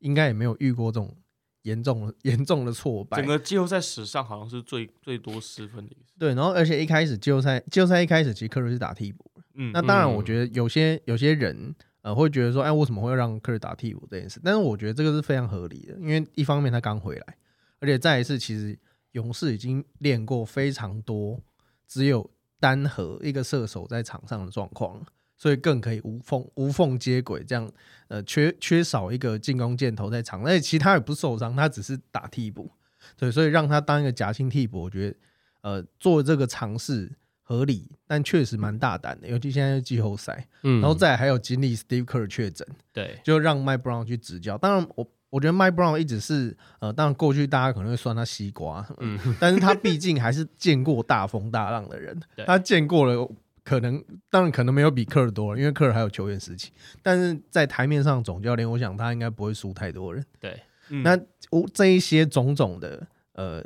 [0.00, 1.16] 应该也没有遇过这种
[1.62, 3.26] 严重的 严重的挫败整。
[3.26, 6.12] 个季后赛史上好像是最最多失分的一次。
[6.18, 9.24] 对，然后而且一开始季后赛季后赛一开始，其实科瑞是打替补。
[9.54, 14.40] 嗯，那当然，嗯我觉得有些有些人呃会觉得说，哎，为什么会让科瑞打替补这件事？
[14.42, 17.36] 但是我觉得这个是非常合理的，因为一方面他刚回来，
[17.80, 18.78] 而且再一次，其实
[19.12, 21.40] 勇士已经练过非常多
[21.86, 22.30] 只有
[22.60, 25.04] 单核一个射手在场上的状况，
[25.36, 27.70] 所以更可以无缝无缝接轨，这样
[28.06, 32.70] 呃缺缺少一个进攻箭头在场，而且其他也不受伤，他只是打替补，
[33.16, 35.16] 对，所以让他当一个夹心替补，我觉得
[35.62, 37.10] 呃做这个尝试。
[37.48, 44.58] 合理，但确实蛮大胆的，尤其现在是季后赛，嗯然后再来还有经历 Steve Kerr 确诊，对，就让 Mike Brown 去执教。
[44.58, 53.26] 当然我，我觉得 Mike Brown 一直是呃，当然过去大家可能会算他西瓜，嗯， 但是他毕竟还是见过大风大浪的人，他见过了。
[53.64, 56.70] 可能当然可能没有比科尔多了，因为科尔还有球员时期，
[57.02, 60.24] 但是在台面上总教练，我想他应该不会输太多人。
[60.40, 60.58] 对，
[60.88, 61.14] 嗯那
[61.50, 63.62] 我这一些种种的呃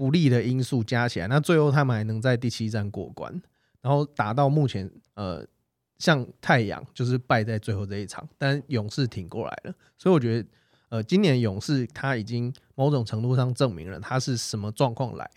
[0.00, 3.30] 不利的因素加起来，那最后他们还能在第七站过关，
[3.82, 5.46] 然后打到目前呃，
[5.98, 10.48] 像太阳就是败在最后这一场，但勇士挺过来了，所以我觉得
[10.88, 15.30] 呃，今年勇士他已经某种程度上证明了他是什么状况来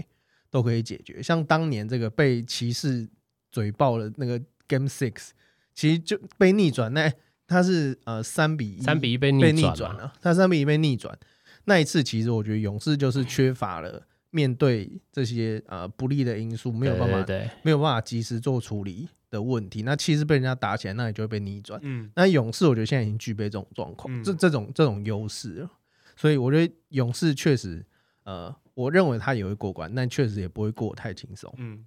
[0.49, 3.05] 都可以解决，像当年这个被骑士
[3.51, 5.31] 嘴爆了那个 Game Six，
[5.73, 7.11] 其实就被逆转，那
[7.45, 11.19] 他是呃三比一三比一被被逆转嘛，逆转了，他三比一被逆转。
[11.65, 19.83] 那一次，其实我觉得勇士就是缺乏了面对这些呃不利的因素，没有办法对对对没有办法及时做处理的问题。
[19.83, 21.79] 那其实被人家打起来，那你就会被逆转。
[21.83, 25.69] 嗯，那勇士我觉得现在已经具备这种状况，嗯这这种这种优势了。
[26.15, 27.85] 所以我觉得勇士确实，
[28.23, 31.53] 呃，我认为他也会过关，但确实也不会过得太轻松。
[31.57, 31.85] 嗯，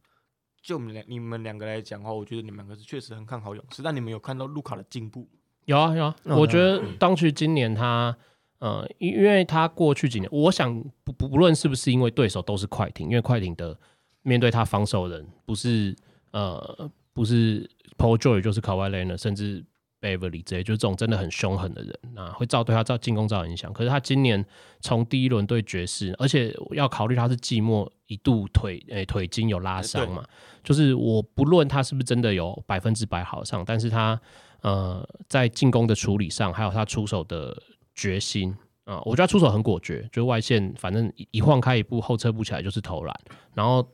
[0.63, 5.29] 就我们两你们两个来讲的话，我觉得你们两个是确实很看好勇士，但你们有看到卢卡的进步？
[5.65, 8.17] 有啊有啊，哦我觉得当时今年他
[8.59, 13.79] 呃，因因为他过去几年，我想不不不论是不是因为对手都是快艇，因为快艇的
[14.23, 15.95] 面对他防守人不是
[16.33, 19.65] 呃不是 Paul George 就是 Kawhi Leonard，甚至
[20.01, 23.73] Beverly 这些，就是这种真的很凶狠的人，那会造对他造进攻造成影响。
[23.73, 24.45] 可是他今年
[24.81, 30.25] 从第一轮对爵士，而且要考虑他是季末一度腿诶、腿筋有拉伤嘛，
[30.63, 34.21] 就是我不论他是不是真的有百分之百好上，但是他
[34.61, 37.63] 呃在进攻的处理上，还有他出手的
[37.97, 38.55] 决心
[38.85, 43.21] 啊、我觉得他出手很果决，就外线反正一一晃开一步，后撤步起来就是投篮，
[43.53, 43.85] 然后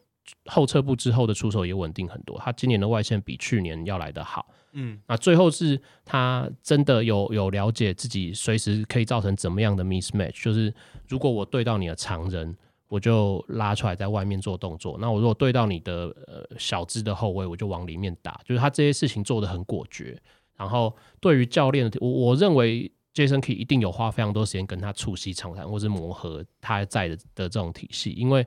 [0.45, 2.38] 后撤步之后的出手也稳定很多。
[2.38, 4.47] 他今年的外线比去年要来的好。
[4.73, 10.75] 嗯，那最后是他真的有有了解自己随时可以造成怎么样的 mismatch，就是
[11.09, 12.55] 如果我对到你的常人，
[12.88, 14.99] 我就拉出来在外面做动作。
[15.01, 18.38] 那我如果对到你的呃小只的后卫，我就往里面打。
[18.45, 20.21] 就是他这些事情做的很果决。
[20.55, 28.46] 然后对于教练的，我我认为 Jason Key 一定有花非常多时间跟他促膝长谈，或是磨合他在的的这种体系，因为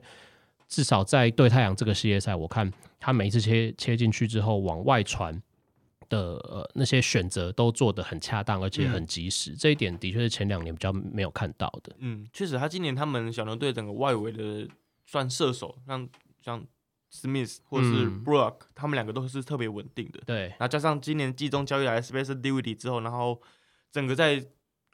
[0.68, 5.42] 至少在对太阳这个系列赛，我看他每一次切切进去之后往外传。
[6.08, 11.92] 的呃那些选择都做得很恰当，而且很及时，这一点的确是前两年比较没有看到的。
[11.98, 14.68] 嗯，确实，他今年他们小牛队整个外围的
[15.04, 16.08] 算射手，像
[16.40, 16.64] 像
[17.12, 20.20] Smith 或是 Brook，他们两个都是特别稳定的。
[20.24, 23.42] 对，然后加上今年季中交易来 Space d v d 之后，然后
[23.90, 24.46] 整个在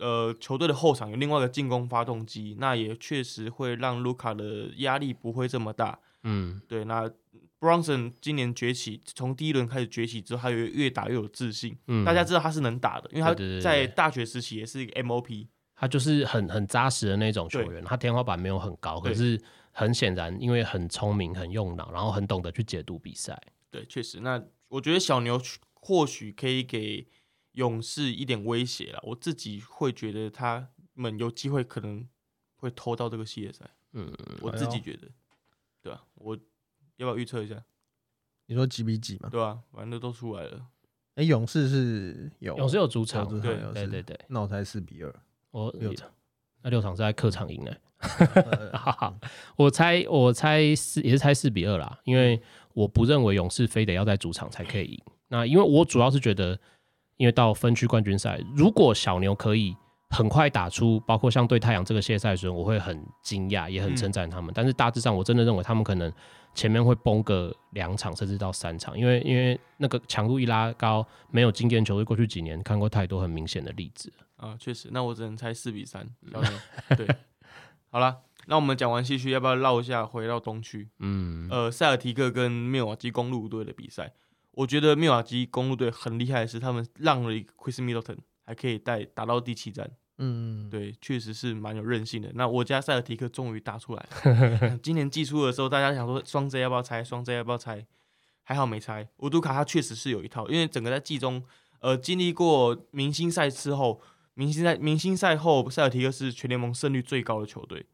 [0.02, 5.98] 呃球队的后场有另外一个进攻发动机，那也确实会让卢卡的压力不会这么大。
[6.24, 7.10] 嗯，对，那。
[7.62, 11.78] Bronson 今年崛起，从第一轮开始崛起之后，他有越打越有自信。
[11.86, 17.80] 嗯，大家知道他是能打的，因为他在大学时期也是一个 MOP，他就是很很扎实的那种球员。
[17.84, 23.40] 他天花板没有很高，可是很显然，因为很聪明、很用脑，然后很懂得去解读比赛。
[23.70, 24.18] 对，确实。
[24.18, 25.40] 那我觉得小牛
[25.74, 27.06] 或许可以给
[27.52, 29.00] 勇士一点威胁了。
[29.02, 32.06] 我自己会觉得他们有机会可能
[32.56, 33.68] 会偷到这个系列赛。
[33.92, 35.08] 嗯，我自己觉得，
[35.82, 36.04] 对吧？
[36.14, 36.38] 我。
[36.98, 37.60] 要不要预测一下？
[38.46, 39.28] 你说几比几嘛？
[39.28, 40.66] 对啊，反正都出来了。
[41.14, 44.20] 哎，勇士是有，勇士有主场，对对对对。
[44.28, 45.12] 那我猜四比二。
[45.50, 46.08] 我六场，
[46.60, 47.80] 那六场是在客场赢的。
[49.56, 52.40] 我猜我猜四也是猜四比二啦，因为
[52.74, 55.02] 我不认为勇士非得要在主场才可以赢。
[55.28, 56.60] 那因为我主要是觉得，
[57.22, 59.76] 因为到分区冠军赛，如果小牛可以。
[60.14, 64.52] 很快打出，包括像对太阳这个系列赛时，我会很惊讶，也很称赞他们。
[64.54, 66.12] 但是大致上，我真的认为他们可能
[66.54, 74.90] 前面会崩个两场，甚至到三场，因为因为那个强度一拉高，没有经验球队过去几年看过太多很明显的例子啊，确实。
[74.92, 76.06] 那我只能猜四比三。
[76.94, 77.08] 对，
[77.88, 80.90] 好了，那我们讲完西区，要不要绕一下回到东区？
[80.98, 84.12] 嗯，呃，塞尔提克跟密瓦基公路队的比赛，
[84.52, 89.90] 我觉得密瓦基公路队很厉害的是，他们让了一个 Chris Middleton，还可以带打到第七战。
[90.18, 92.30] 嗯，对，确实是蛮有韧性的。
[92.34, 94.78] 那我家塞尔提克终于打出来了。
[94.82, 97.86] 今年季初的时候，大家想说双 J 要不要拆，双 J 要不要拆，
[98.42, 99.08] 还好没拆。
[99.18, 101.42] 乌杜卡他确实是有一套，因为整个在季中，
[101.80, 104.02] 呃，经历过明星赛之后，
[104.34, 107.86] 明星赛明星赛后，塞尔提克是全联盟胜率最高的球队。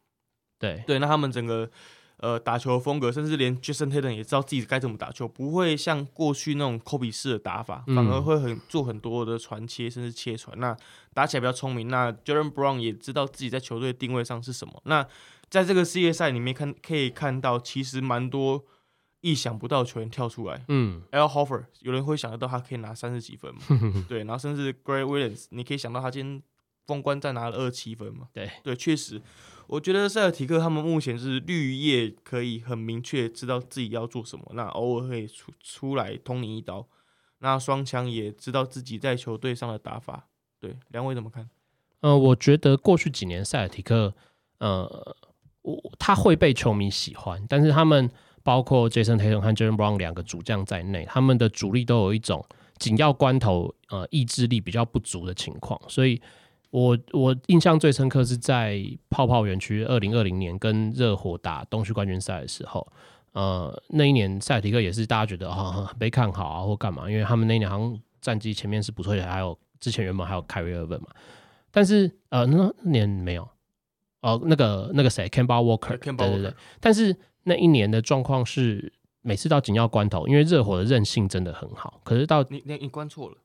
[0.59, 1.71] 对对，那他们整个。
[2.19, 10.59] 呃，打球风格，甚至连 Jason Tatum 也知道自己该怎么打球，不会像过去那种科比式的打法，反而会很做很多的传切，甚至切传。
[10.59, 10.77] 那
[11.15, 11.89] 打起来比较聪明。
[11.89, 14.83] 那 Jordan Brown 也知道自己在球队定位上是什么。
[14.85, 15.07] 那
[15.49, 18.65] 在这个世界赛里面看，可以看到其实蛮多
[19.21, 20.65] 意想不到球员跳出来。
[20.69, 23.61] 嗯，L Hofer 有人会想得到他可以拿三十几分嘛？
[24.09, 26.43] 对，然后甚至 Gray Williams，你可以想到他今天
[26.89, 28.29] 封关战拿了二七分嘛？
[28.33, 29.21] 对，对，确实。
[29.67, 36.89] 我觉得塞尔提克他们目前是绿叶，可以很明确知道自己要做什么，那偶尔会出出来捅你一刀。
[37.41, 40.29] 那双枪也知道自己在球队上的打法。
[40.59, 41.51] 对，两位怎么看？
[42.01, 44.15] 呃，我觉得过去几年塞尔提克，
[44.61, 45.17] 呃，
[45.61, 48.11] 我他会被球迷喜欢，但是他们
[48.43, 52.43] 包括 Jason Tatum 和 Jalen Brown 两个主将在内，他们的主力都有一种
[52.79, 56.23] 紧要关头呃意志力比较不足的情况，所以。
[56.71, 58.79] 我我印象最深刻是在
[59.09, 62.87] 泡泡园区二零二零年跟热火打东区冠军赛的时候，
[63.33, 71.09] 呃，那一年赛提克也是大家觉得啊被看好啊或干嘛，因为他们那一年好像战绩前面是不错的，还有之前原本还有凯瑞尔本嘛，
[71.71, 73.49] 但是呃那年没有，
[74.21, 83.37] 哦那个那个谁 c a m b a Walker，对对对，但是那一年的状况是每次到紧要关头，因为热火的韧性真的很好，可是到你你你关错了。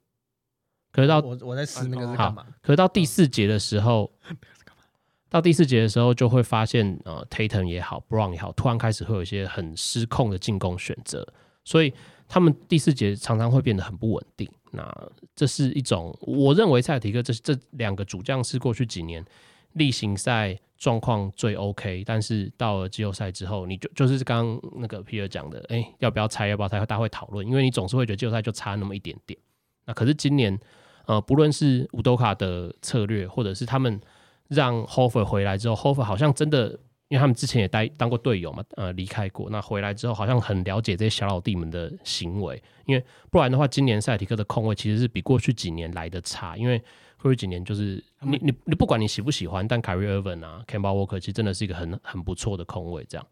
[0.94, 2.46] 可是到我我在撕那个是干嘛？
[2.62, 4.12] 可是到第四节的时候，
[5.28, 11.28] 到第四节的时候就会发现，呃，Tatum 也好，Brown 也好，突然开始会有一些很失控的进攻选择，
[11.66, 11.92] 所以
[12.28, 14.48] 他们第四节常常会变得很不稳定。
[14.70, 19.26] 那这是一种我认为塞尔提克这这两个主将是过去几年
[19.72, 26.50] 例行赛状况最 OK，但是到了季后赛之后，你就就是刚刚那个皮尔讲的，哎，要不要拆？
[26.50, 26.78] 要不要拆？
[26.82, 29.40] 大家会讨论，因为你总是会觉得季后赛就差那么一点点。
[29.86, 30.60] 那可是今年。
[31.06, 34.00] 呃，不论是乌多卡的策略，或者是他们
[34.48, 36.70] 让 Hofer 回来之后，Hofer 好像真的，
[37.10, 46.82] 因为他们之前也待当过队友嘛，呃，离开过，那回来之后好像很了解这些小老弟们的行为，因为不然的话，今年赛提克的控位其实是比过去几年来的差，因为
[47.22, 53.28] 过去几年就是你你你不管你喜不喜欢，但 Carry Irvin 啊 c a m b a Walker 其实真的是一个很很不错的控位，这样。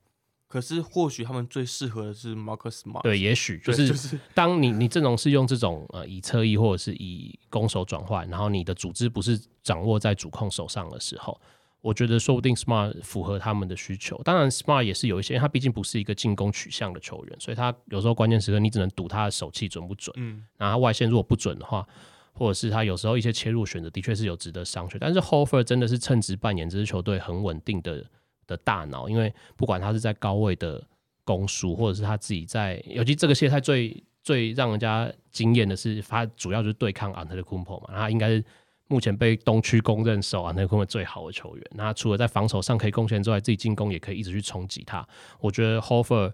[0.51, 3.03] 可是或许他们最适合的是 Marcus Smart。
[3.03, 11.39] 对，也许就是 当你你阵容是用这种呃以侧翼或者是以攻守转换，然后你的组织不是掌握在主控手上的时候，
[11.79, 14.21] 我觉得说不定 Smart 符合他们的需求。
[14.23, 20.13] 当然，Smart 也是有一些，因为他毕竟不是一个进攻取向的球员，所以他有时候关键时刻你只能赌他的手气准不准。
[20.17, 21.87] 嗯，然后他外线如果不准的话，
[22.33, 24.97] 或者是他有时候一些切入选择的确是有值得商榷。
[24.99, 28.05] 但是 Hofer 真的是称职扮演这支球队很稳定的
[28.51, 30.83] 的大脑，因为不管他是在高位的
[31.23, 38.43] 攻输，或者是他自己在，尤其这个系列赛最最让人家惊艳的是，他主要就是对抗 a n t e c u m p o 嘛，他应该是。
[38.87, 41.65] 目前被东区公认守啊，那个最好的球员。
[41.75, 45.07] 那除了在防守上可以贡献之外，自己进攻也可以一直去冲击他。
[45.39, 46.33] 我觉得 Hofer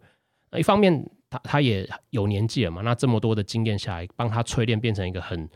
[0.58, 5.48] 一方面他他也有年纪了嘛，那这么多的经验下来，帮他淬炼变成一个很，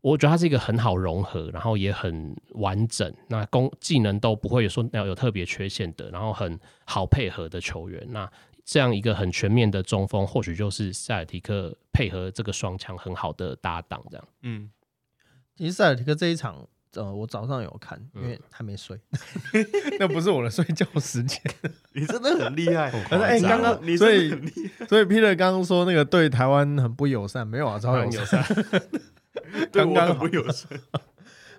[0.00, 8.06] 我觉得他是一个很好融合，然后也很完整，那功技能都不会有说要有特别缺陷的，然后很好配合的球员。
[8.10, 8.30] 那
[8.64, 14.28] 这样一个很全面的中锋，或许就是塞尔提克配合这个双枪很好的搭档，这样。
[14.42, 14.70] 嗯。
[15.56, 18.98] 其实塞尔提克这一场，呃，我早上有看，因为还没睡，
[20.00, 21.38] 那不是我的睡觉时间。
[21.92, 24.30] 你真的很厉害，可是哎，刚刚你所以
[24.88, 28.42] 所以 Peter 刚刚说那个对台湾很不友善，没有啊，超友 善。
[29.70, 30.68] 对我刚刚不友善。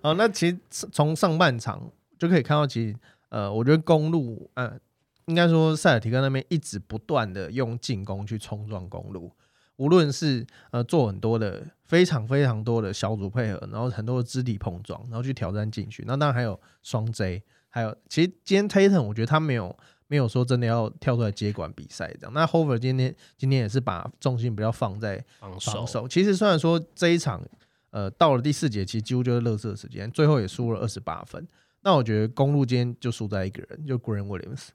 [0.02, 2.96] 好，那其实从上半场就可以看到，其实
[3.30, 4.78] 呃，我觉得公路，呃，
[5.26, 9.32] 应该说塞尔提克那边一直不断的用进攻去冲撞公路。
[9.78, 16.04] 无论是呃做很多的非常非常多的小组配合，然后很多的肢体碰撞，然后去挑战进去。
[16.06, 19.76] 那当然还有双 J，还有其实今天 Tatum 我觉得他没有
[20.08, 22.34] 没有说真的要跳出来接管比赛这样。
[22.34, 26.08] 那 Hover 今天今天也是把重心比较放在防防，守。
[26.08, 27.42] 其实虽然说这一场
[27.91, 31.47] 呃到了第四节，其实几乎就是乐色时间，最后也输了二十八分。
[31.84, 34.69] 那我觉得公路今天就输在一个人，就 Green Williams，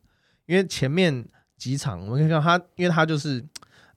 [0.46, 1.26] 因为前面
[1.58, 3.44] 几场我们可以看到他，因为他就是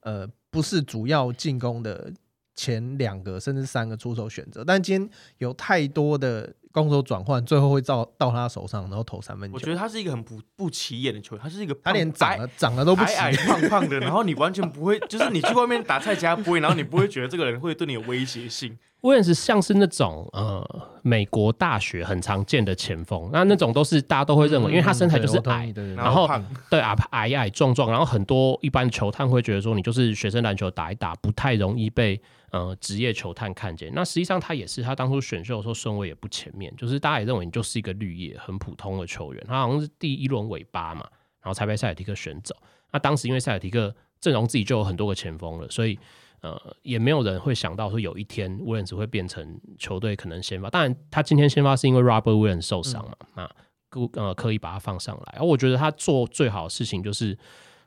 [0.01, 0.27] 呃。
[0.51, 2.11] 不是主要进攻的
[2.55, 9.53] 前两个甚至三个出手选择，但今天有太多的攻守转换，最后会到到他手上，然后投三分球。
[9.53, 18.75] 我觉得他是一个很不不起眼的球员，他是一个他连长长得长得都不起矮矮，胖胖的， 然后你完全不会，就是你去外面打菜夹不会，然后你不会觉得这个人会对你有威胁性。
[19.01, 20.61] 威廉斯像是那种呃
[21.03, 33.89] 美国大学很常见的前锋，那那种都是大家都会认为，因为他身材就是矮，然后胖对啊矮矮壮壮，然后很多一般球探会觉得说你就是学生篮球打一打，不太容易被呃职业球探看见。
[33.95, 39.41] 那实际上他也是，他当初选秀的时候顺位也不前面，就是大家也认为你就是一个绿叶，很普通的球员。
[39.47, 41.05] 他好像是第一轮尾巴嘛，
[41.41, 42.53] 然后才被塞尔提克选走。
[42.91, 45.97] 那当时因为塞尔提克阵容自己就有很多个前锋了，所以。
[46.41, 50.69] 呃，也没有人会想到说有一天威廉斯会变成球队可能先发。
[50.69, 53.49] 当然，他今天先发是因为 Robert Williams 受伤嘛，那
[53.89, 55.37] 故呃刻意把他放上来。
[55.39, 57.37] 而我觉得他做最好的事情就是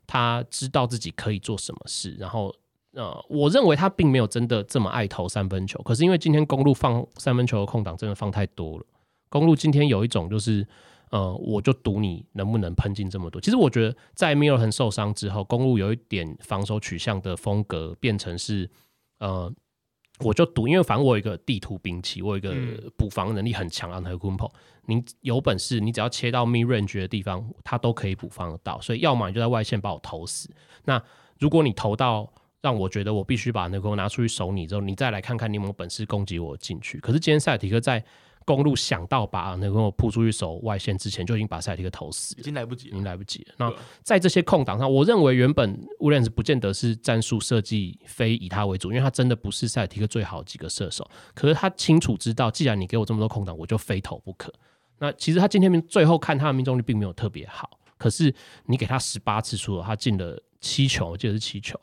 [0.06, 2.14] 他知道自己可以做什么事。
[2.18, 2.54] 然后
[2.92, 8.84] 呃，我认为他并没有真的这么爱投三分球，可是因为今天公路放三分球的空档真的放太多了。
[9.30, 10.66] 公路今天有一种就是
[11.12, 13.38] 呃，我就赌你能不能喷进这么多。
[13.38, 18.68] 其实我觉得在米尔很受伤之后，公路有一点防守取向的风格变成是
[19.18, 19.52] 呃，
[20.20, 24.52] 我就赌，因为反正我有一个地图兵器，我有一个补防能力很强的 g u m p o
[24.86, 28.80] 你有本事，你只要切到 mid range 的地方，他都可以补防得到。
[28.80, 30.50] 所以要么你就在外线把我投死。
[30.86, 31.00] 那
[31.38, 36.98] 如果你投到让我觉得我必须把那个拿出去守你之后，你再来看看你有没有本事攻击我进去。
[37.00, 38.02] 可是今天塞尔提克在
[38.44, 42.92] 公路想到把那个扑出去守外线之前，就已经把塞尔提克投死已，经来不及了。
[42.92, 43.54] 已经来不及了。
[43.58, 51.08] 那在这些空档上，我认为原本乌廉斯不见得是战术设计非以他为主，因为他真的不是塞尔提克最好几个射手。
[51.34, 54.52] 可是他清楚知道，既然你给我这么多空档，我就非投不可。
[54.98, 58.32] 那其实他今天最后看他的命中率并没有特别好，可是
[58.66, 61.80] 你给他十八次出手，他进了七球，我记得是七球。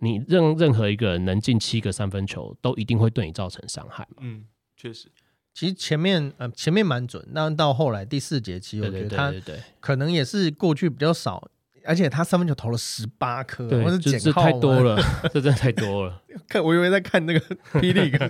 [0.00, 4.06] 你任任何一个人能进七个三分球，都一定会对你造成伤害？
[4.20, 4.44] 嗯，
[4.76, 5.10] 确实，
[5.58, 9.34] 其实前面呃前面蛮准，但到后来第四节，其实我觉得他。
[9.80, 11.50] 可能也是过去比较少，
[11.84, 14.96] 而且他三分球投了十八颗，我对，是太多了，
[15.34, 16.22] 这真的太多了。
[16.46, 17.40] 看我以为在看那个
[17.72, 18.28] 霹雳哥，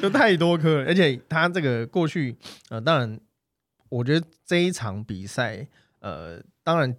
[0.00, 2.34] 就太多颗了，而且他这个过去
[2.70, 3.20] 呃，当然
[3.90, 6.96] 我觉得这一场比赛呃，当然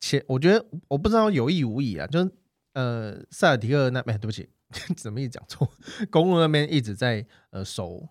[0.00, 2.30] 前我觉得我不知道有意无意啊，就是
[2.72, 4.48] 呃塞尔提克那边、对不起，
[4.96, 5.70] 怎么一直讲错，
[6.08, 8.08] 公路那边一直在呃守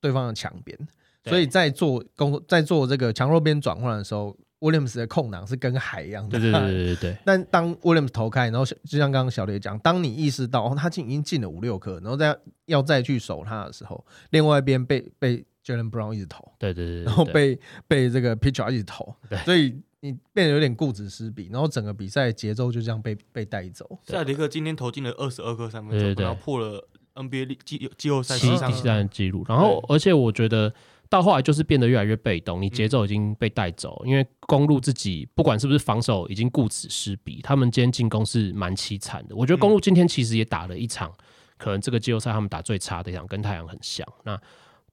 [0.00, 0.78] 对方的墙边，
[1.24, 4.36] 所以在做攻在做这个强弱边转换的时候。
[4.60, 12.36] ，Williams 的空档是跟海一样的，对对对对对对，但当 Williams 投开，然后小就像刚刚小雷讲，当你意识到哦，他进已经进了五六颗，然后再
[12.66, 24.00] 要再去守他的时候，另外一边被被 Jalen Brown 一直投，对对对，然后被被这个 Pitcher 一直投对，所以你变得有点顾此失彼，然后整个比赛节奏就这样被被带走。
[24.02, 26.84] 塞尔迪克今天投进了二十二颗三分球，然后破了
[27.18, 29.44] NBA 季季后赛第三的记录。
[29.48, 30.72] 然后，而且我觉得
[31.08, 39.34] 到后来就是变得越来越被动，你节奏已经被带走，因为公路自己不管是不是防守已经顾此失彼，他们今天进攻是蛮凄惨的。
[39.34, 41.12] 我觉得公路今天其实也打了一场，
[41.56, 44.06] 可能这个季后赛他们打最差的一场，跟太阳很像。
[44.24, 44.40] 那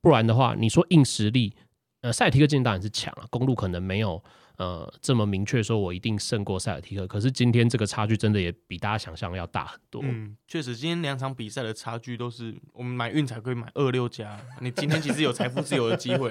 [0.01, 1.53] 不然的话，你说硬实力，
[2.01, 4.23] 呃，赛提克今天当然是强了，公路可能没有。
[4.57, 7.05] 呃，这么明确说，我一定胜过塞尔提克。
[7.07, 10.01] 可是今天这个差距真的也比大家想象要大很多。
[10.03, 14.39] 嗯，确实，今天两场比赛的差距都是我们买运彩可以买二六加。
[14.61, 16.29] 你今天其实有财富自由的机会，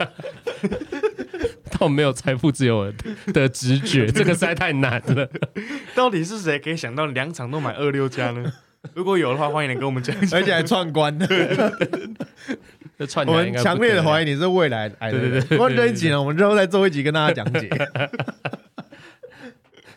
[1.78, 2.92] 但没有财富自由
[3.32, 5.28] 的直觉，这个实在太难了。
[5.94, 8.52] 到底是谁可以想到两场都买二六加呢？
[8.94, 11.18] 如果有的话，欢迎你跟我们讲，而且还串关。
[13.06, 15.18] 串我们强烈的怀疑你是未来来的。
[15.18, 17.68] 对对对，不过这一集呢，我们之后再做一集跟大家讲解。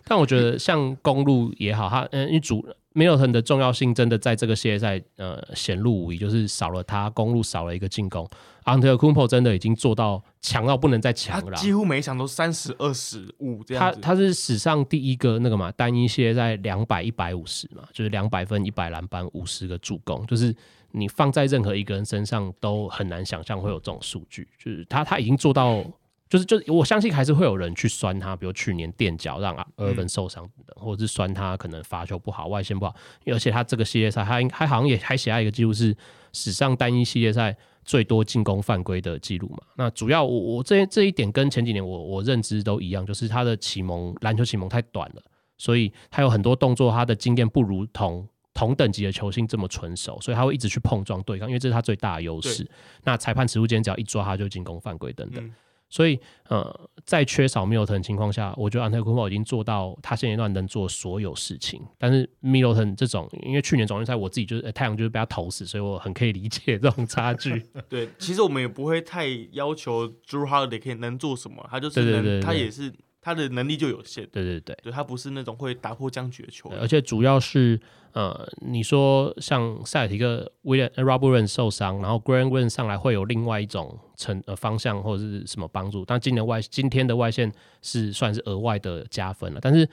[0.10, 8.26] 但我觉得像公路也好，他嗯，因为主 Milton 的重要性真的在这个系列赛呃显露无遗，就是少了他，公路少了一个进攻。
[8.64, 14.00] Ante Kumpo 真的已经做到强到不能再强了，几乎每一场都三十二十五这样子。
[14.02, 20.56] 他他是史上第一个那个嘛，单一系列赛两百一百五十嘛，就是两百分、一百篮板、五十个助攻，就是。
[20.98, 25.84] 你放在任何一个人身上都很难想象会有这种数据，就是他他已经做到，
[26.28, 32.96] 就是就是我相信还是会有人去酸他，比如去年垫脚让阿尔文受伤或者是酸他可能发球不好、外线不好，
[33.28, 35.96] 而且他这个系列赛他他好像也还写下一个记录是
[36.34, 39.60] 史上单一系列赛最多进攻犯规的记录嘛。
[39.76, 45.22] 那主要我我这这一点跟前几年我我认知都一样，就是他的启蒙篮球启蒙太短了，
[45.58, 48.28] 所以他有很多动作他的经验不如同。
[48.58, 52.68] 同等级的球星这么纯熟，所以他会一直去碰撞对抗，因为这是他最大的优势。
[53.04, 55.48] 那裁判持物间只要一抓，他就进攻犯规等等。
[55.90, 61.80] 所以，呃，在缺少 Milton 情况下，我觉得安特库珀已经做到他现阶段能做所有事情。
[62.00, 67.64] 但是 Milton 这种，因为去年总决赛我自己就是太阳就是被他投死，所以我很可以理解这种差距。
[67.88, 72.92] 对，其实我们也不会太要求 Drew Holiday 可以能做什么，他就是能，他也是。
[73.28, 77.78] 他的能力就有限，对对对，对他不是那种会打破僵局的球员，而且主要是
[78.14, 87.52] 呃，你说像塞尔提克威廉 Robert 受伤，然后 Grant Williams 上来会有另外一种成呃方向或者是什么帮助，但今年外今天的外线
[87.82, 89.86] 是算是额外的加分了，但是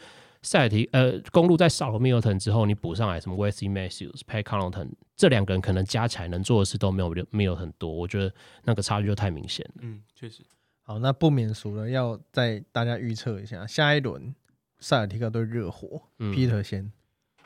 [0.42, 8.32] 塞尔提呃公路在少了 Milton 之后，你补上来什么 Wesley Matthews、Pat Connaughton 这两个人可能加起来能做的事都没有没有很多，我觉得
[8.62, 10.44] 那个差距就太明显了，嗯，确实。
[10.86, 14.34] 好，那不免俗了，要再大家预测一下下一轮
[14.78, 16.92] 塞尔提克对热火，Peter 先。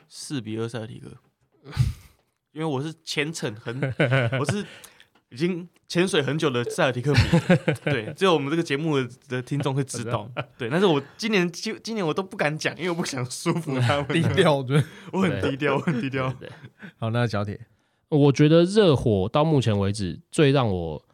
[0.09, 1.07] 四比二塞尔提克，
[2.51, 3.79] 因为我是虔诚很，
[4.37, 4.65] 我是
[5.29, 7.19] 已经潜水很久的塞尔提克迷，
[7.85, 8.97] 对，只有我们这个节目
[9.29, 14.83] 的听众会知道，对，但是我今年今今年我都不敢讲，因为我不想舒服他们，低调对，
[15.13, 16.35] 我很低调，我很低调。
[16.97, 17.57] 好，那小铁，
[18.09, 21.05] 我觉得热火到目前为止最让我。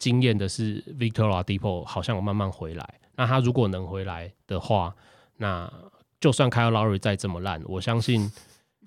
[0.00, 3.00] 惊艳的是，Victor Oladipo 好像有慢慢回来。
[3.14, 4.96] 那他如果能回来的话，
[5.36, 5.70] 那
[6.18, 8.32] 就算 Kyle Lowry 再这么烂，我相信，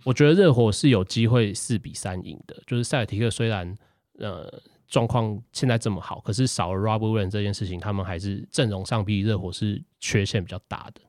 [0.03, 2.61] 我觉得热火是有机会四比三赢的。
[2.66, 3.78] 就是塞尔提克虽然
[4.18, 4.51] 呃
[4.88, 11.01] 状况现在这么好，可是少了 Robertson 这件事情，他们还是阵容上比热火是缺陷比较大的。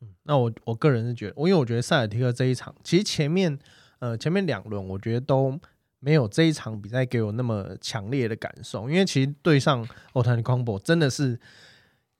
[0.00, 3.56] 嗯那我我个人是觉得，我因为我觉得塞尔提克这一场，其实前面
[4.00, 5.60] 呃前面两轮我觉得都。
[6.04, 9.82] 没有这一场比赛给我那么强烈的感受，因为其实对上
[10.12, 11.40] Otani Combo 真的是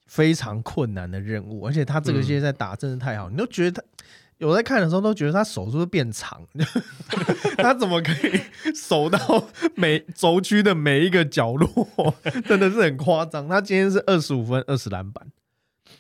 [0.07, 3.83] 非常困难的任务，而且他这个现在打真的太好，你都觉得他
[4.39, 6.41] 有在看的时候都觉得他手是不是变长？
[7.59, 8.41] 他怎么可以
[8.75, 9.19] 守到
[9.75, 11.69] 每轴区的每一个角落？
[12.49, 13.47] 真的是很夸张。
[13.47, 15.31] 他今天是二十五分二十篮板，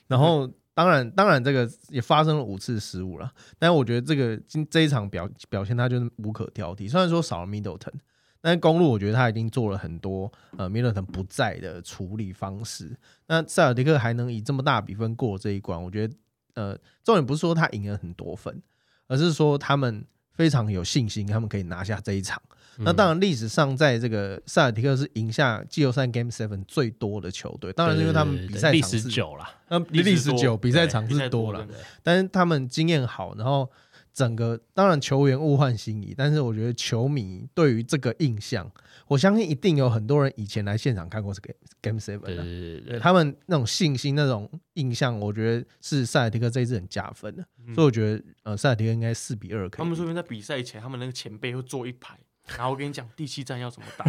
[0.06, 0.50] 然后。
[0.74, 3.32] 当然，当然，这个也发生了五次失误了。
[3.58, 6.90] 但是我觉得这个今这一场表表现，他就是无可挑剔。
[6.90, 7.92] 虽然说少了 Middleton，
[8.40, 12.96] 但是公路我觉得他已经做了很多呃 Middleton 不在的处理方式。
[13.28, 16.14] 那塞尔迪克还能以这么大比分过这一关，我觉得
[16.54, 18.60] 呃重点不是说他赢了很多分，
[19.06, 22.42] 而是说他们非常有信心，他们可以拿下这一场。
[22.78, 27.72] 那当然，历史上在这个塞尔提克是赢下季后赛 Game Seven 最多的球队。
[27.72, 31.66] 当然，是因为他们比赛场次久了，那历史久，比赛场次多了。
[32.02, 33.70] 但是他们经验好，然后
[34.12, 38.70] 整个当然球员物换星移，但是我觉得球迷对于这个印象，
[39.06, 47.44] 我相信一定有很多人以前来现场看过这个 Game Seven 的，他们那种信心、那种印象，我觉得是塞尔提克这一次很加分的。
[47.74, 49.68] 所以我觉得，呃，塞尔提克应该四比二。
[49.70, 52.18] 他们说明在比赛前，他们那个前辈会坐一排。
[52.58, 54.04] 然后我跟你讲，第七站要怎么打？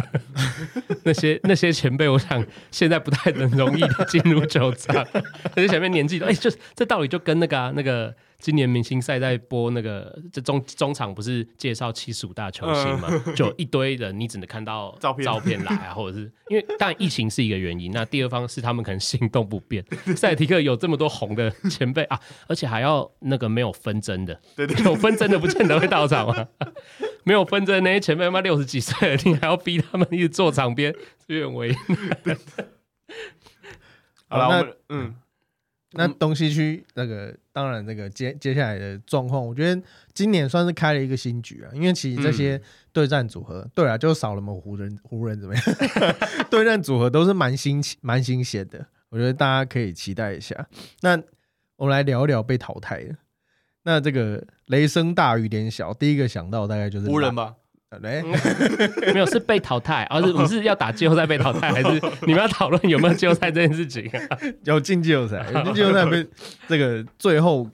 [1.04, 5.06] 那些那些前辈，我想现在不太能容易进入九战。
[5.56, 15.24] 那些前辈年纪都，哎，就这道理就跟那个那个今年明星赛在播那个这中中场不是介绍七十五大球星嘛， 就一堆人你只能看到照片。
[15.24, 19.84] 照片来啊， 或者是因为当然疫情是一个原因，那第二方是他们可能行动不便。
[20.16, 26.48] 塞尔提克有这么多红的前辈啊，而且还要那个没有纷争的，对对有纷争的不见得会到场啊。
[27.24, 30.94] 没有纷争的那些前辈，他妈六十几岁了，你还要逼他们一直坐场边，
[31.26, 31.74] 是很为
[34.28, 35.14] 好了，那我嗯，
[35.92, 39.82] 那东西区那个，当然这个接接下来的状况，我觉得
[40.12, 42.60] 今年算是开了一个新局啊，因为其实这些
[42.92, 45.64] 对战组合，对啊，就少了我们湖人，湖人怎么样？
[46.50, 50.68] 对战组合都是蛮新奇、蛮新鲜的，我觉得大家可以期待一下。
[51.00, 51.16] 那
[51.76, 53.16] 我们来聊一聊被淘汰的。
[53.84, 57.54] 那这个雷声大雨点小，第一个想到大概就是湖人吧，蓝，
[57.90, 58.22] 哎、
[59.14, 64.38] 没有是被淘汰，而、是我们是要打季后赛被淘汰，还是你们要讨论有没有季后赛这件事情、啊？
[64.64, 66.26] 有进季后赛，有进季后赛被
[66.66, 67.70] 这个最后，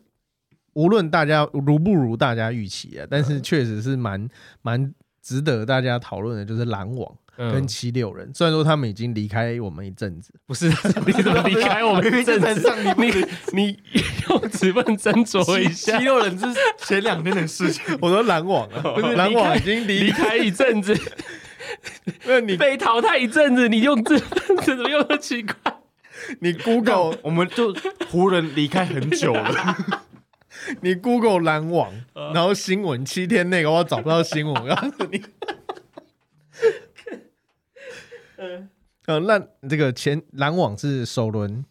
[0.74, 4.28] 无论大家如不如大家预期啊，但是确实是蛮
[4.60, 8.30] 蛮值得大家讨论的，就是篮网跟嗯，七六人。
[8.34, 10.68] 虽然说他们已经离开我们一阵子，不是
[11.06, 12.94] 你怎么离开我们 明明就才阵子？
[12.98, 13.78] 你你
[14.28, 16.46] 用指纹斟酌一下七，六人是
[16.78, 20.94] 前两天的事情， 我说拦网啊，是篮网已经离离开一阵子，
[22.26, 25.54] 那你被淘汰一阵子，你用这这怎么用的奇怪？
[26.40, 27.74] 你 Google 我们就
[28.08, 29.76] 湖人离开很久了，
[30.82, 31.90] 你 Google 篮网，
[32.34, 35.22] 然后新闻七天内我找不到新闻，我告诉你。
[39.06, 39.38] 呃，那
[39.68, 41.64] 这个前篮网是首轮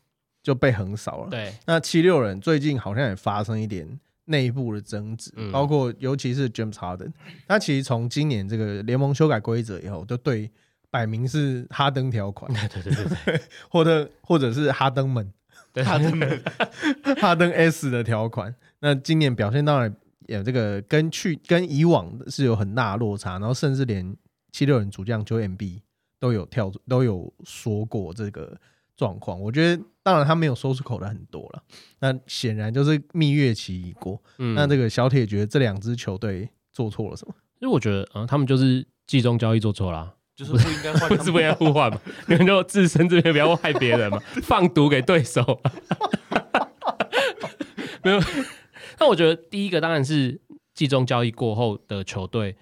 [0.44, 3.88] 就被横扫了，对，那七六人最近好像也发生一点
[4.26, 5.52] 内部的争执，嗯。
[5.52, 7.12] 包括尤其是 James Harden，
[7.48, 10.50] 他其实从今年这个联盟修改规则以后，就对
[10.90, 13.42] 摆明是哈登条款， 对对对对对。
[13.70, 15.32] 或者或者是哈登们
[15.72, 16.42] 对，他真的
[17.18, 18.54] 哈登 S 的条款。
[18.80, 19.96] 那今年表现当然
[20.28, 24.14] 也这个跟去跟以往是有很大的落差，然后甚至连
[24.52, 25.80] 七六人主将 Joe MB
[26.22, 28.56] 都有跳都有说过这个
[28.96, 29.42] 状况。
[29.42, 31.64] 我觉得当然他没有说出口的很多了，
[32.00, 34.22] 那显然就是蜜月期已过。
[34.38, 37.34] 嗯那这个小铁觉得这两支球队做错了什么？
[37.60, 42.00] 因为我觉得，嗯，他们就是季中交易做错了啊、就是不应该不是不应该互换嘛？
[42.28, 45.72] 你们就自身这边不要害别人嘛，放毒给对手嘛。
[48.04, 48.20] 没有，
[49.00, 50.40] 那我觉得第一个当然是
[50.74, 52.56] 季中交易过后的球队，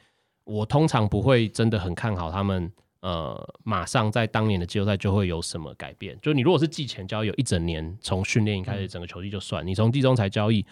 [0.46, 2.72] 我通常不会真的很看好他们。
[3.02, 6.18] 呃，马上在当年的季后赛就会有什么改变？
[6.22, 10.66] 就你如果是季前交易，有一整年从训练营开始，整个球季就算；你从季中才交易，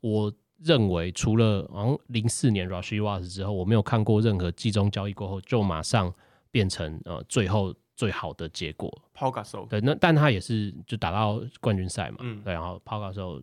[0.00, 0.32] 我
[0.62, 6.12] 认为除了好像零四年 Rush Watts 之后，我没有看过任何季中交易过后就马上
[6.50, 8.90] 变成呃最后最好的结果。
[9.12, 13.42] 抛嘎手，对，那但他也是就打到冠军赛嘛，嗯对，然后抛高的时候，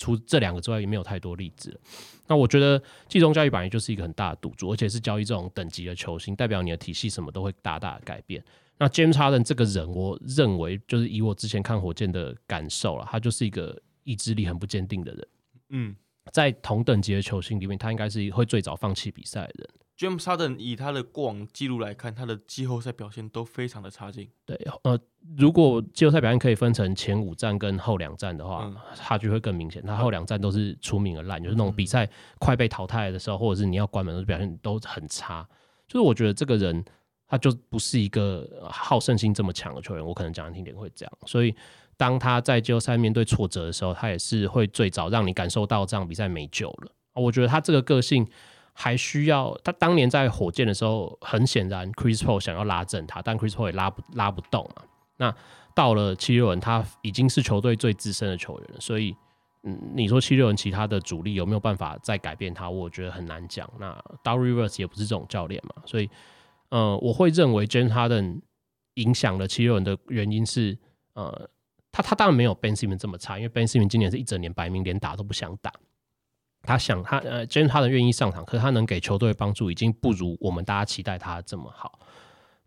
[0.00, 1.78] 除这两个之外也没有太多例子。
[2.26, 8.42] 那我觉得季中交易本来就是一个很大的赌注，而且是交易这种等级的球星，代表你的体系什么都会大大的改变。
[8.78, 15.28] 那 James Harden 这个人，我认为就是以我之前看火箭的感受了，他就是一个意志力很不坚定的人。
[15.68, 15.94] 嗯
[16.32, 19.68] 在同等级的球星里面，他应该是会最早放弃比赛的人。
[20.00, 24.98] ，James Harden 以他的过往记录来看，他的季后赛表现都非常的差劲，对，呃，
[25.36, 29.84] 如果季后赛表现可以分成前五战跟后两战的话，嗯差距会更明显。
[29.84, 35.46] 他后两战都是出名的烂，就是那种比赛快被淘汰的时候，或者是你要关门的表现都很差。
[35.86, 36.82] 就是我觉得这个人
[37.26, 41.12] 他就不是一个呃好胜心这么强的球员，我可能讲难听点会这样。
[41.26, 41.54] 所以
[41.98, 46.92] 当他在季后赛面对挫折的时候，他也是会最早让你感受到这场比赛没救了。
[47.14, 48.26] 我觉得他这个个性
[48.72, 54.82] 还需要他当年在火箭的时候，很显然 Chris Paul 想要拉正他，但 Chris Paul 也拉不拉不动嘛。
[55.16, 55.34] 那
[55.74, 59.14] 到了七六人，他已经是球队最资深的球员了，所以
[59.62, 62.70] 嗯，你说七六人其他的主力有没有办法再改变他？
[62.70, 63.70] 我觉得很难讲。
[63.78, 63.92] 那
[64.22, 66.08] d a r Rivers 也不是这种教练嘛，所以
[66.70, 68.40] 呃，我会认为 James Harden
[68.94, 70.76] 影响了七六人的原因是
[71.12, 71.48] 呃，
[71.92, 75.72] 他他当然没有 Ben Simmons 这么差，因为 Ben Simmons 今年是一整年白名连打都不想打。
[76.62, 81.98] 他想他呃，James Harden 愿意上场，可是他能给球队帮助已经不如我们大家期待他这么好。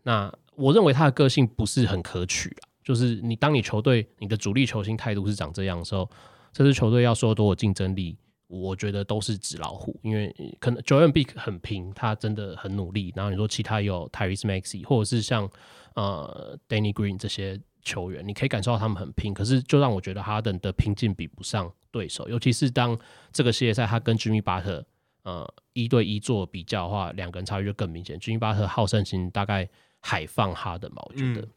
[0.02, 6.08] 那我认为他的个性不是很可取啊，就是你当你球队你的主力球星态度是长这样的时候，
[6.52, 8.16] 这支球队要说多有竞争力，
[8.46, 13.12] 我觉得都是纸老虎，因为可能 Joel b i 很拼，他真的很努力。
[13.16, 15.48] 然后你说其他有 Tyrese Maxey 或者是像
[15.94, 22.98] 呃 Danny Green 这些球员，你可以感受到他们很拼，可是就让我觉得哈登的拼劲比不上对手，尤其是当
[23.32, 24.82] 这个系列赛他跟 Jimmy Butler
[25.22, 28.18] 呃一对一做比较的话，两个人差距就更明显。
[28.18, 29.68] Jimmy Butler 好胜心大概
[30.00, 31.42] 海放哈登嘛，我觉得。
[31.42, 31.50] 嗯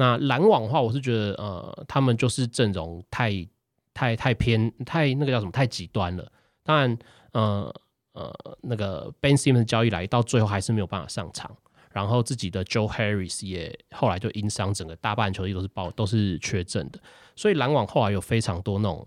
[0.00, 3.44] 那篮网的话，我是觉得呃，他们就是阵容太
[3.92, 6.30] 太太偏太那个叫什么太极端了。
[6.62, 6.98] 当然，
[7.32, 7.74] 呃
[8.12, 11.50] 呃，那个 Ben Simmons 交易来到最后还是没有办法上场，
[11.90, 17.00] 然后自己的 Joe Harris 也后来就因伤，整个大半球季都是爆都是缺阵的，
[17.34, 19.04] 所以篮网后来有非常多那种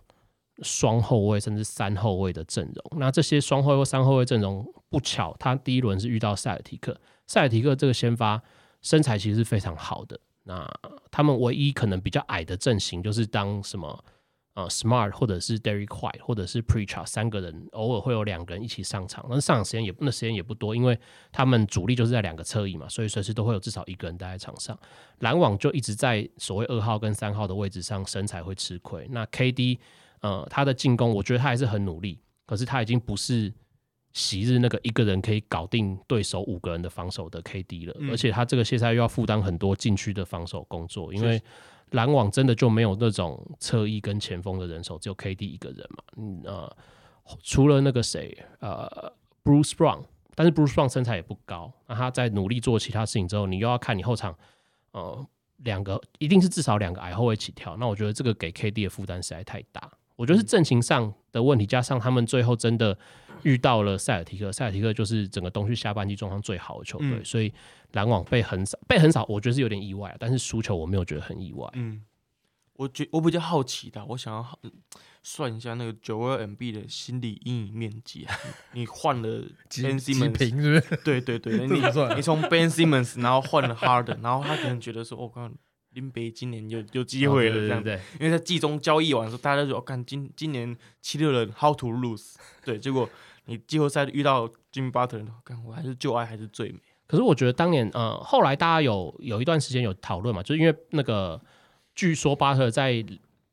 [0.62, 3.00] 双后卫甚至三后卫的阵容。
[3.00, 8.42] 那这些双后卫三后卫阵容不巧，他第一轮是遇到塞尔提克，塞尔提克这个先发
[8.82, 10.20] 身材其实是非常好的。
[10.44, 10.68] 那
[11.12, 14.04] 他们唯一可能比较矮的阵型就是当什么
[14.56, 20.98] 呃 Smart 或者是 Derek White 或者是 Preacher 三个人偶尔会有两个人一起上场，但是上场时间也那时间也不多，因为
[21.32, 24.78] 他们主力就是在两个侧翼嘛，所以随时都会有至少一个人待在场上。
[25.20, 29.08] 篮网就一直在所谓二号跟三号的位置上身材会吃亏。
[29.12, 29.78] 那 KD
[30.22, 33.54] 呃他的进攻我觉得他还是很努力，可是他已经不是。
[34.14, 41.42] 昔日那个一个人可以搞定对手五个人的防守的 KD 了，而且他这个现在又要负担很多禁区的防守工作，因为
[41.92, 46.04] 篮网真的就没有那种侧翼跟前锋的人手，只有 KD 一个人嘛。
[46.18, 46.78] 嗯呃，
[47.42, 49.14] 除了那个谁呃
[49.46, 50.04] Bruce Brown，
[50.36, 54.38] 但是 Bruce Brown 身材也不高，那他在努力做其他事情之后，你又要看你后场
[54.92, 55.26] 呃
[55.60, 59.90] 两个一定是至少两个矮后卫起跳，那我觉得这个给 KD 的负担实在太大。
[60.22, 62.96] 我觉得是阵型上的问题，加上他们最后真的
[63.42, 67.52] 遇到了塞尔提克，塞尔提克就是整个东区下半季状况最好的球队，所以
[67.94, 71.68] 篮网被很少被很少，我觉得是有点意外，但是输球我没有觉得很意外。
[71.74, 72.04] 嗯，
[72.74, 74.60] 我觉我比较好奇的，我想要
[75.24, 78.36] 算一下那个九二 MB 的心理阴影面积啊，
[78.74, 79.28] 你换了
[79.82, 81.00] Ben Simmons 是不是？
[81.04, 81.82] 对对对， 你
[82.16, 85.52] 你从 Ben Simmons 然后换了 Harden，然后他可能觉得说，我刚。
[85.94, 92.36] 林北今年有有 机会了，这样对，因为在季中交易完的时候，大家都说：“看今今年七六人 how to lose。
[92.64, 93.10] ”对，结果
[93.46, 96.80] 你季后赛遇到 Jimmy Butler，看我还是旧爱还是最美。
[97.08, 101.42] 可是我觉得当年呃，后来大家有有一段时间有讨论嘛，就是因为那个
[101.94, 103.04] 据说巴特在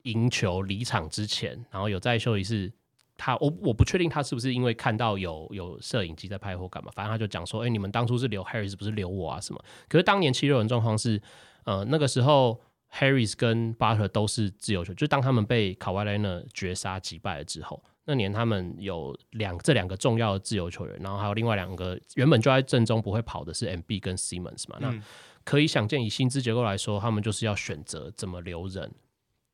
[0.02, 2.72] 赢球离场之前，然后有在休息室，
[3.16, 9.40] 他我我不确定他是不是因为看到有有摄影机在拍或干嘛，反正他就讲说：“哎，你们当初是留 Harris 不是留我啊？
[9.40, 11.20] 什么？”可是当年七六人状况是。
[11.68, 12.58] 呃，那个时候
[12.90, 24.78] ，Harris 跟 Butler 都是自由球，就当他们被卡瓦莱纳绝杀击败了之后，那年他们有两这两个重要的自由球员，然后还有另外两个原本就在阵中不会跑的是 MB 跟 Simmons 嘛。
[24.80, 24.98] 那
[25.44, 28.90] 可以想见，以薪资结构来说，他们就是要选择怎么留人。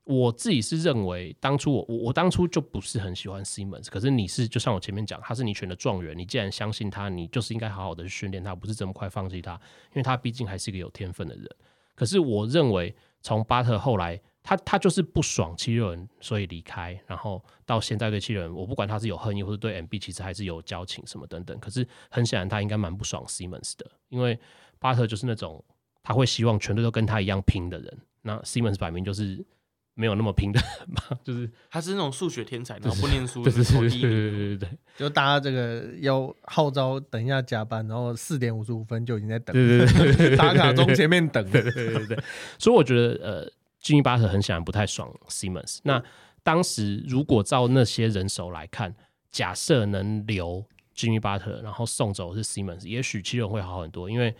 [0.05, 11.45] 我自己是认为，当初我我我当初就不是很喜欢 Simmons，可是你是就像我前面讲，他是你选的状元，你既然相信他，你就是应该好好的去训练他，不是这么快放弃他，因为他毕竟还是一个有天分的人。
[11.95, 21.59] 可是我认为，从巴特后来，他他就是不爽七六人，所以离开，然后到现在对七六人，我不管他是有恨意，或者对 MB 其实还是有交情什么等等。
[21.59, 24.38] 可是很显然，他应该蛮不爽 Simmons 的，因为
[24.78, 25.64] 巴特就是那种
[26.03, 29.45] 他会希望全队都跟他一样拼的人，那 Simmons 摆明就是。
[29.95, 42.18] 没有那么拼的嘛， 就是他是那种数学天才，然后不念书，对对对对对对，就大家这个要号召等一下加班，然后四点五十五分就已经在等，对对对，打卡钟前面等，对对对对，
[42.59, 45.78] 所以我觉得呃，金巴特很显然不太爽 Simmons。
[45.84, 46.03] 那
[46.42, 48.95] 当时如果照那些人手来看，
[49.30, 54.34] 假设能留金巴特，然后送走是 Simmons，也许七人会好很多，因为。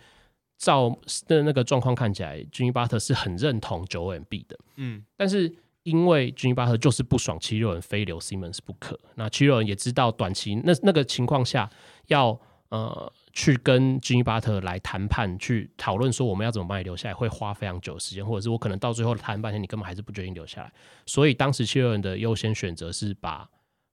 [0.57, 0.97] 照
[1.27, 5.53] 的那个状况看起来，军医巴特是很认同九 M B 的，嗯，但是
[5.83, 11.69] 因为军医巴特就是不爽七六人非留 Simmons 不可，那七六人也知道短期那那个情况下
[12.07, 12.39] 要
[12.69, 20.71] 呃去跟军医巴特来谈判，去讨论说我们要怎么把你留下来，会花非常久的时间，或者是我可能到最后谈半天，你根本还是不决定留下来，
[21.05, 23.47] 所以当时七六人的优先选择是把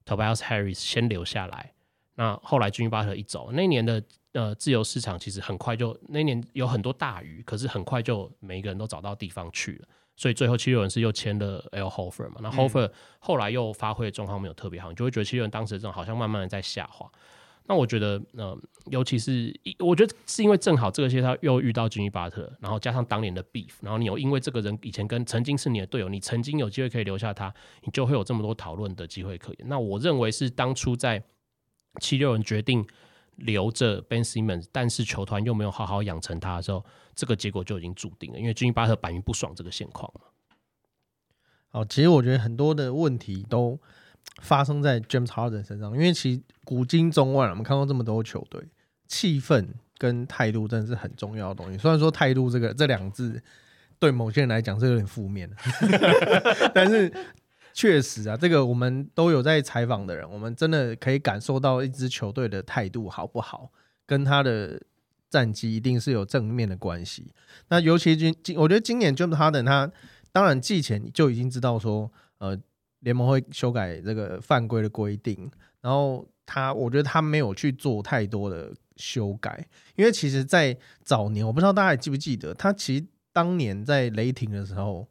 [0.07, 1.73] Tobias Harris 先留下来，
[2.15, 4.03] 那后来军医巴特一走，那年的。
[4.33, 17.07] 呃，自由市场其实很快就那年有很多大鱼，可是很快就每一个人都找到地方去了，所以最后七六人是又签了 L Hofer 嘛，那 Hofer 后来又发挥的状况没有特别好，你就会觉得七六人当时这种好像慢慢的在下滑。
[17.67, 27.53] 那我觉得，呃，尤其是我觉得是因为正好这个些他又遇到吉米巴特，然后加上当年的 Beef，然后你有因为这个人以前跟曾经是你的队友，你曾经有机会可以留下他，
[27.83, 29.69] 你就会有这么多讨论的机会可言。
[29.69, 31.23] 那我认为是当初在
[32.01, 32.83] 七六人决定。
[33.37, 38.39] 留着 Ben Simmons，但是球团又没有好好养成他的时候，这个结果就已经注定了。
[38.39, 40.27] 因为军巴特摆明不爽这个现况嘛。
[41.69, 43.81] 好，其实我觉得很多的问题都
[44.43, 48.63] 发生在 James Harden 身上，因为其实古今中外，我们看到这么多球队，
[49.09, 49.67] 气氛
[49.97, 51.79] 跟态度真的是很重要的东西。
[51.79, 53.43] 虽然说态度这个这两字
[53.99, 55.57] 对某些人来讲是有点负面的，
[56.75, 57.13] 但是。
[57.75, 63.73] 确实啊，这个我们都有在采访的人，我们真的可以感受到一支球队的态度好不好，
[64.07, 64.81] 跟他的
[65.31, 67.33] 战绩一定是有正面的关系。
[67.69, 69.91] 那尤其今今，我觉得今年 James Harden 他
[70.31, 72.59] 当然季前就已经知道说，呃，
[73.01, 75.51] 联盟会修改这个犯规的规定，
[75.81, 79.67] 然后他我觉得他没有去做太多的修改，
[79.97, 85.09] 因为其实，在早年我不知道大家还记不记得，他其实当年在雷霆的时候，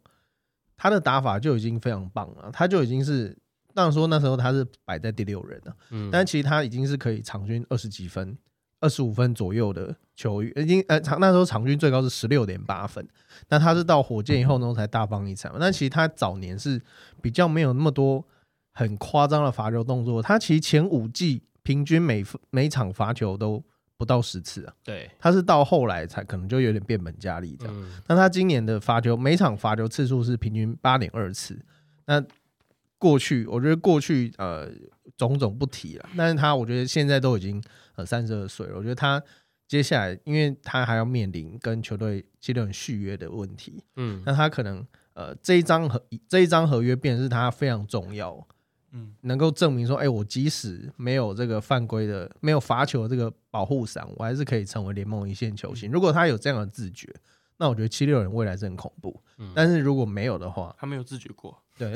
[0.82, 3.38] 他的打法就已经非常棒了，他就已经是。
[3.74, 8.36] 当然说那时候他是摆在第六人了，嗯，但其实他已经是可以场均二十几分、
[8.80, 13.08] 二十五分左右的球员，已经呃场那时候场均最高是十六点八分。
[13.48, 15.56] 那他是到火箭以后呢才大放异彩嘛？
[15.58, 16.82] 但其实他早年是
[17.22, 18.22] 比较没有那么多
[18.74, 20.20] 很夸张的罚球动作。
[20.20, 23.64] 他其实前五季平均每每场罚球都
[24.02, 24.74] 不到十次啊。
[24.82, 27.74] 对，他是到后来才可能就有点变本加厉这样。
[27.80, 31.56] 嗯那他今年的罚球每场罚球次数是平均八点二次。
[32.06, 32.20] 那
[32.98, 34.68] 过去我觉得过去呃
[35.16, 37.62] 种种不提了，但是他我觉得现在都已经
[37.94, 39.22] 呃三十二岁了，我觉得他
[39.68, 44.84] 接下来因为他还要面临跟球队七六人续约的问题，嗯那他可能
[45.14, 48.46] 呃这一张合这一张合约变成是他非常重要，
[48.92, 55.90] 嗯，能够证明说，哎、我即使没有这个犯规的、没有罚球的这个保护伞，我还是可以成为联盟一线球星。
[55.90, 57.12] 如果他有这样的自觉，
[57.56, 59.22] 那我觉得七六人未来是很恐怖。
[59.38, 59.50] 嗯。
[59.54, 61.56] 但是如果没有的话，他没有自觉过。
[61.78, 61.90] 对，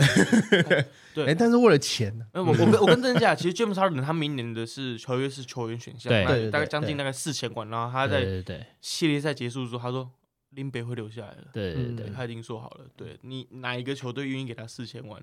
[1.12, 1.26] 对。
[1.26, 8.42] 哎、但是为了钱我我跟我跟郑讲，其实 James Harden 他明年的是球约是球员选项，对大概将近大概四千万，然后他在
[8.80, 10.10] 系列赛结束的时候，他说
[10.50, 15.22] 林北会留下来的，嗯对对对，他已经说好了，对你哪一个球队愿意给他四千万？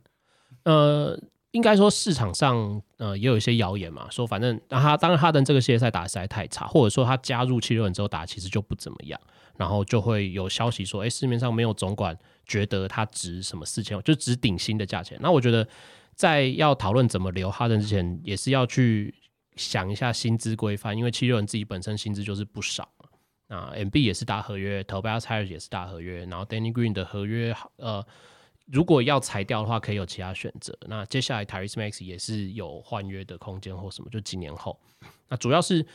[0.66, 1.20] 呃，
[1.54, 9.22] 应该说市场上呃也有一些谣言嘛，说反正那他当然哈登这个系列赛打得实在太差，或者说他加入七六人之后打其实就不怎么样，
[9.56, 15.16] 然后就会有消息说，哎，市面上没有总管觉得他值什么四千，就值顶薪的价钱。
[15.22, 15.68] 那我觉得
[16.16, 19.14] 在要讨论怎么留哈登之前，也是要去
[19.56, 23.06] 想一下薪资规范，因为七六人自己本身薪资就是不少嘛。
[23.50, 28.04] 那 MB 也是大合约 t o b i a s Harris 也是大合约，然后 Danny Green 的合约呃。
[28.66, 30.78] 如果要裁掉的话，可以有其他选择。
[30.88, 34.80] 那接下来 t y r e s Max 也是有换约的空间或什么，就几年后。
[35.28, 35.86] 那主要是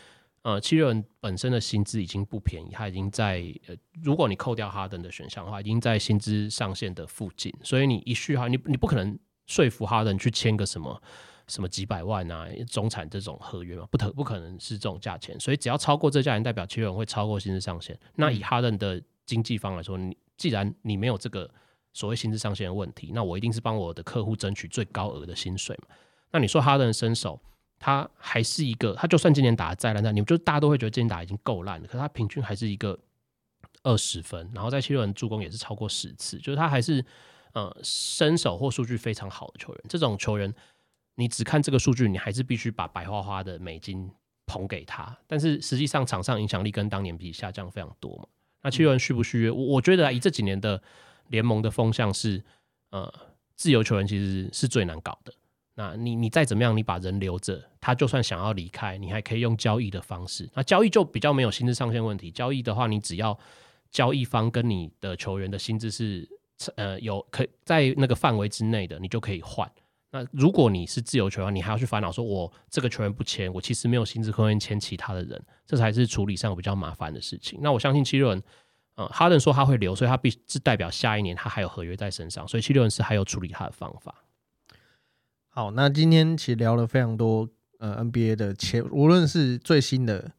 [0.43, 7.53] 呃，七六人本身的薪资已经不便宜，他已经在呃，如果你扣掉哈登的选项的话，已经在薪资上限的附近。
[7.63, 11.03] 所以你一续哈，你你不可能说服哈登去签个什么
[11.49, 15.39] 什么几百万啊中产这种合约嘛，不可不可能是这种价钱。
[15.41, 17.99] 所以只要超过这价钱，代表七六人会超过薪资上限。
[18.15, 21.51] 那以哈登的经济方来说，你既然你没有这个
[21.99, 25.97] 所谓薪资上限的问题，那我一定是帮我的客户争取最高额的薪水嘛。
[26.31, 27.41] 那你说哈登的身手，
[27.77, 32.97] 他还是一个，他就算今年打的再烂，但你们就大家都会觉得今年打已经够烂了，可是他平均还是一个
[33.83, 37.05] 二十分，然后在七六人助攻也是超过十次，就是他还是
[37.55, 39.83] 呃身手或数据非常好的球员。
[39.89, 40.55] 这种球员，
[41.17, 44.09] 你只看这个数据，你还是必须把白花花的美金
[44.47, 48.27] 捧给他，但是实际上场上影响力跟当年比下降非常多嘛。
[48.63, 49.51] 那七六人续不续约？
[49.51, 50.81] 我我觉得以这几年的
[51.29, 52.43] 联盟的风向是，
[52.91, 53.13] 呃，
[53.57, 55.33] 自由球员其实是最难搞的。
[55.75, 60.51] 那你你再怎么样，你把人留着，他就算想要离开，你还可以用交易的方式。
[60.55, 62.31] 那交易就比较没有薪资上限问题。
[62.33, 63.39] 交易的话，你只要
[63.91, 66.29] 交易方跟你的球员的薪资是
[66.75, 69.71] 呃有可在那个范围之内的，你就可以换。
[70.11, 77.61] 那如果你是自由球员，你还要去烦恼说，我这个球员不签，我其实没有薪资空间签其他的人，这才是处理上比较麻烦的事情。
[77.63, 78.43] 那我相信七六人，
[78.99, 84.13] 呃，哈登说他会留，所以他必是代表下一年他还有合约在身上，所以七六人是还有处理他的方法。
[85.49, 90.33] 好，那今天其实聊了非常多呃 NBA 的前，无论是最新的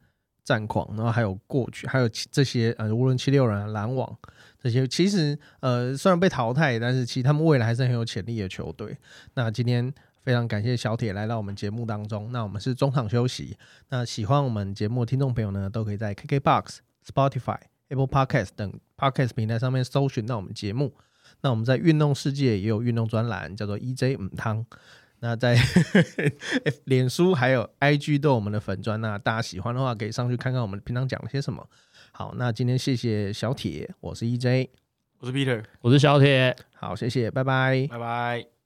[0.44, 4.14] 战况，然后还有过去，还有这些呃，无论七六人、篮网
[4.62, 8.98] 这些，其实呃虽然被淘汰，但是其实他们未来还是很有潜力的球队。
[9.36, 13.58] 那今天非常感谢小铁来到我们节目当中，那我们是中场休息。
[13.88, 17.58] 那喜欢我们节目的听众朋友呢，都可以在 KKBox、Spotify、
[17.90, 20.96] Apple Podcast 等 Podcast 平台上面搜寻到我们节目。
[21.42, 24.66] 那我们在运动世界也有运动专栏，叫做 EJ 五汤。
[25.20, 25.58] 那在
[26.86, 31.70] 脸书还有 IG 都有我们的粉砖，那大家喜欢的话可以上去看看我们平常讲了些什么。
[32.12, 34.70] 好，那今天谢谢小铁，我是 EJ，
[35.20, 36.56] 我是 Peter，我是小铁。
[36.76, 37.86] 好，谢谢，拜拜。
[37.90, 38.59] 拜拜。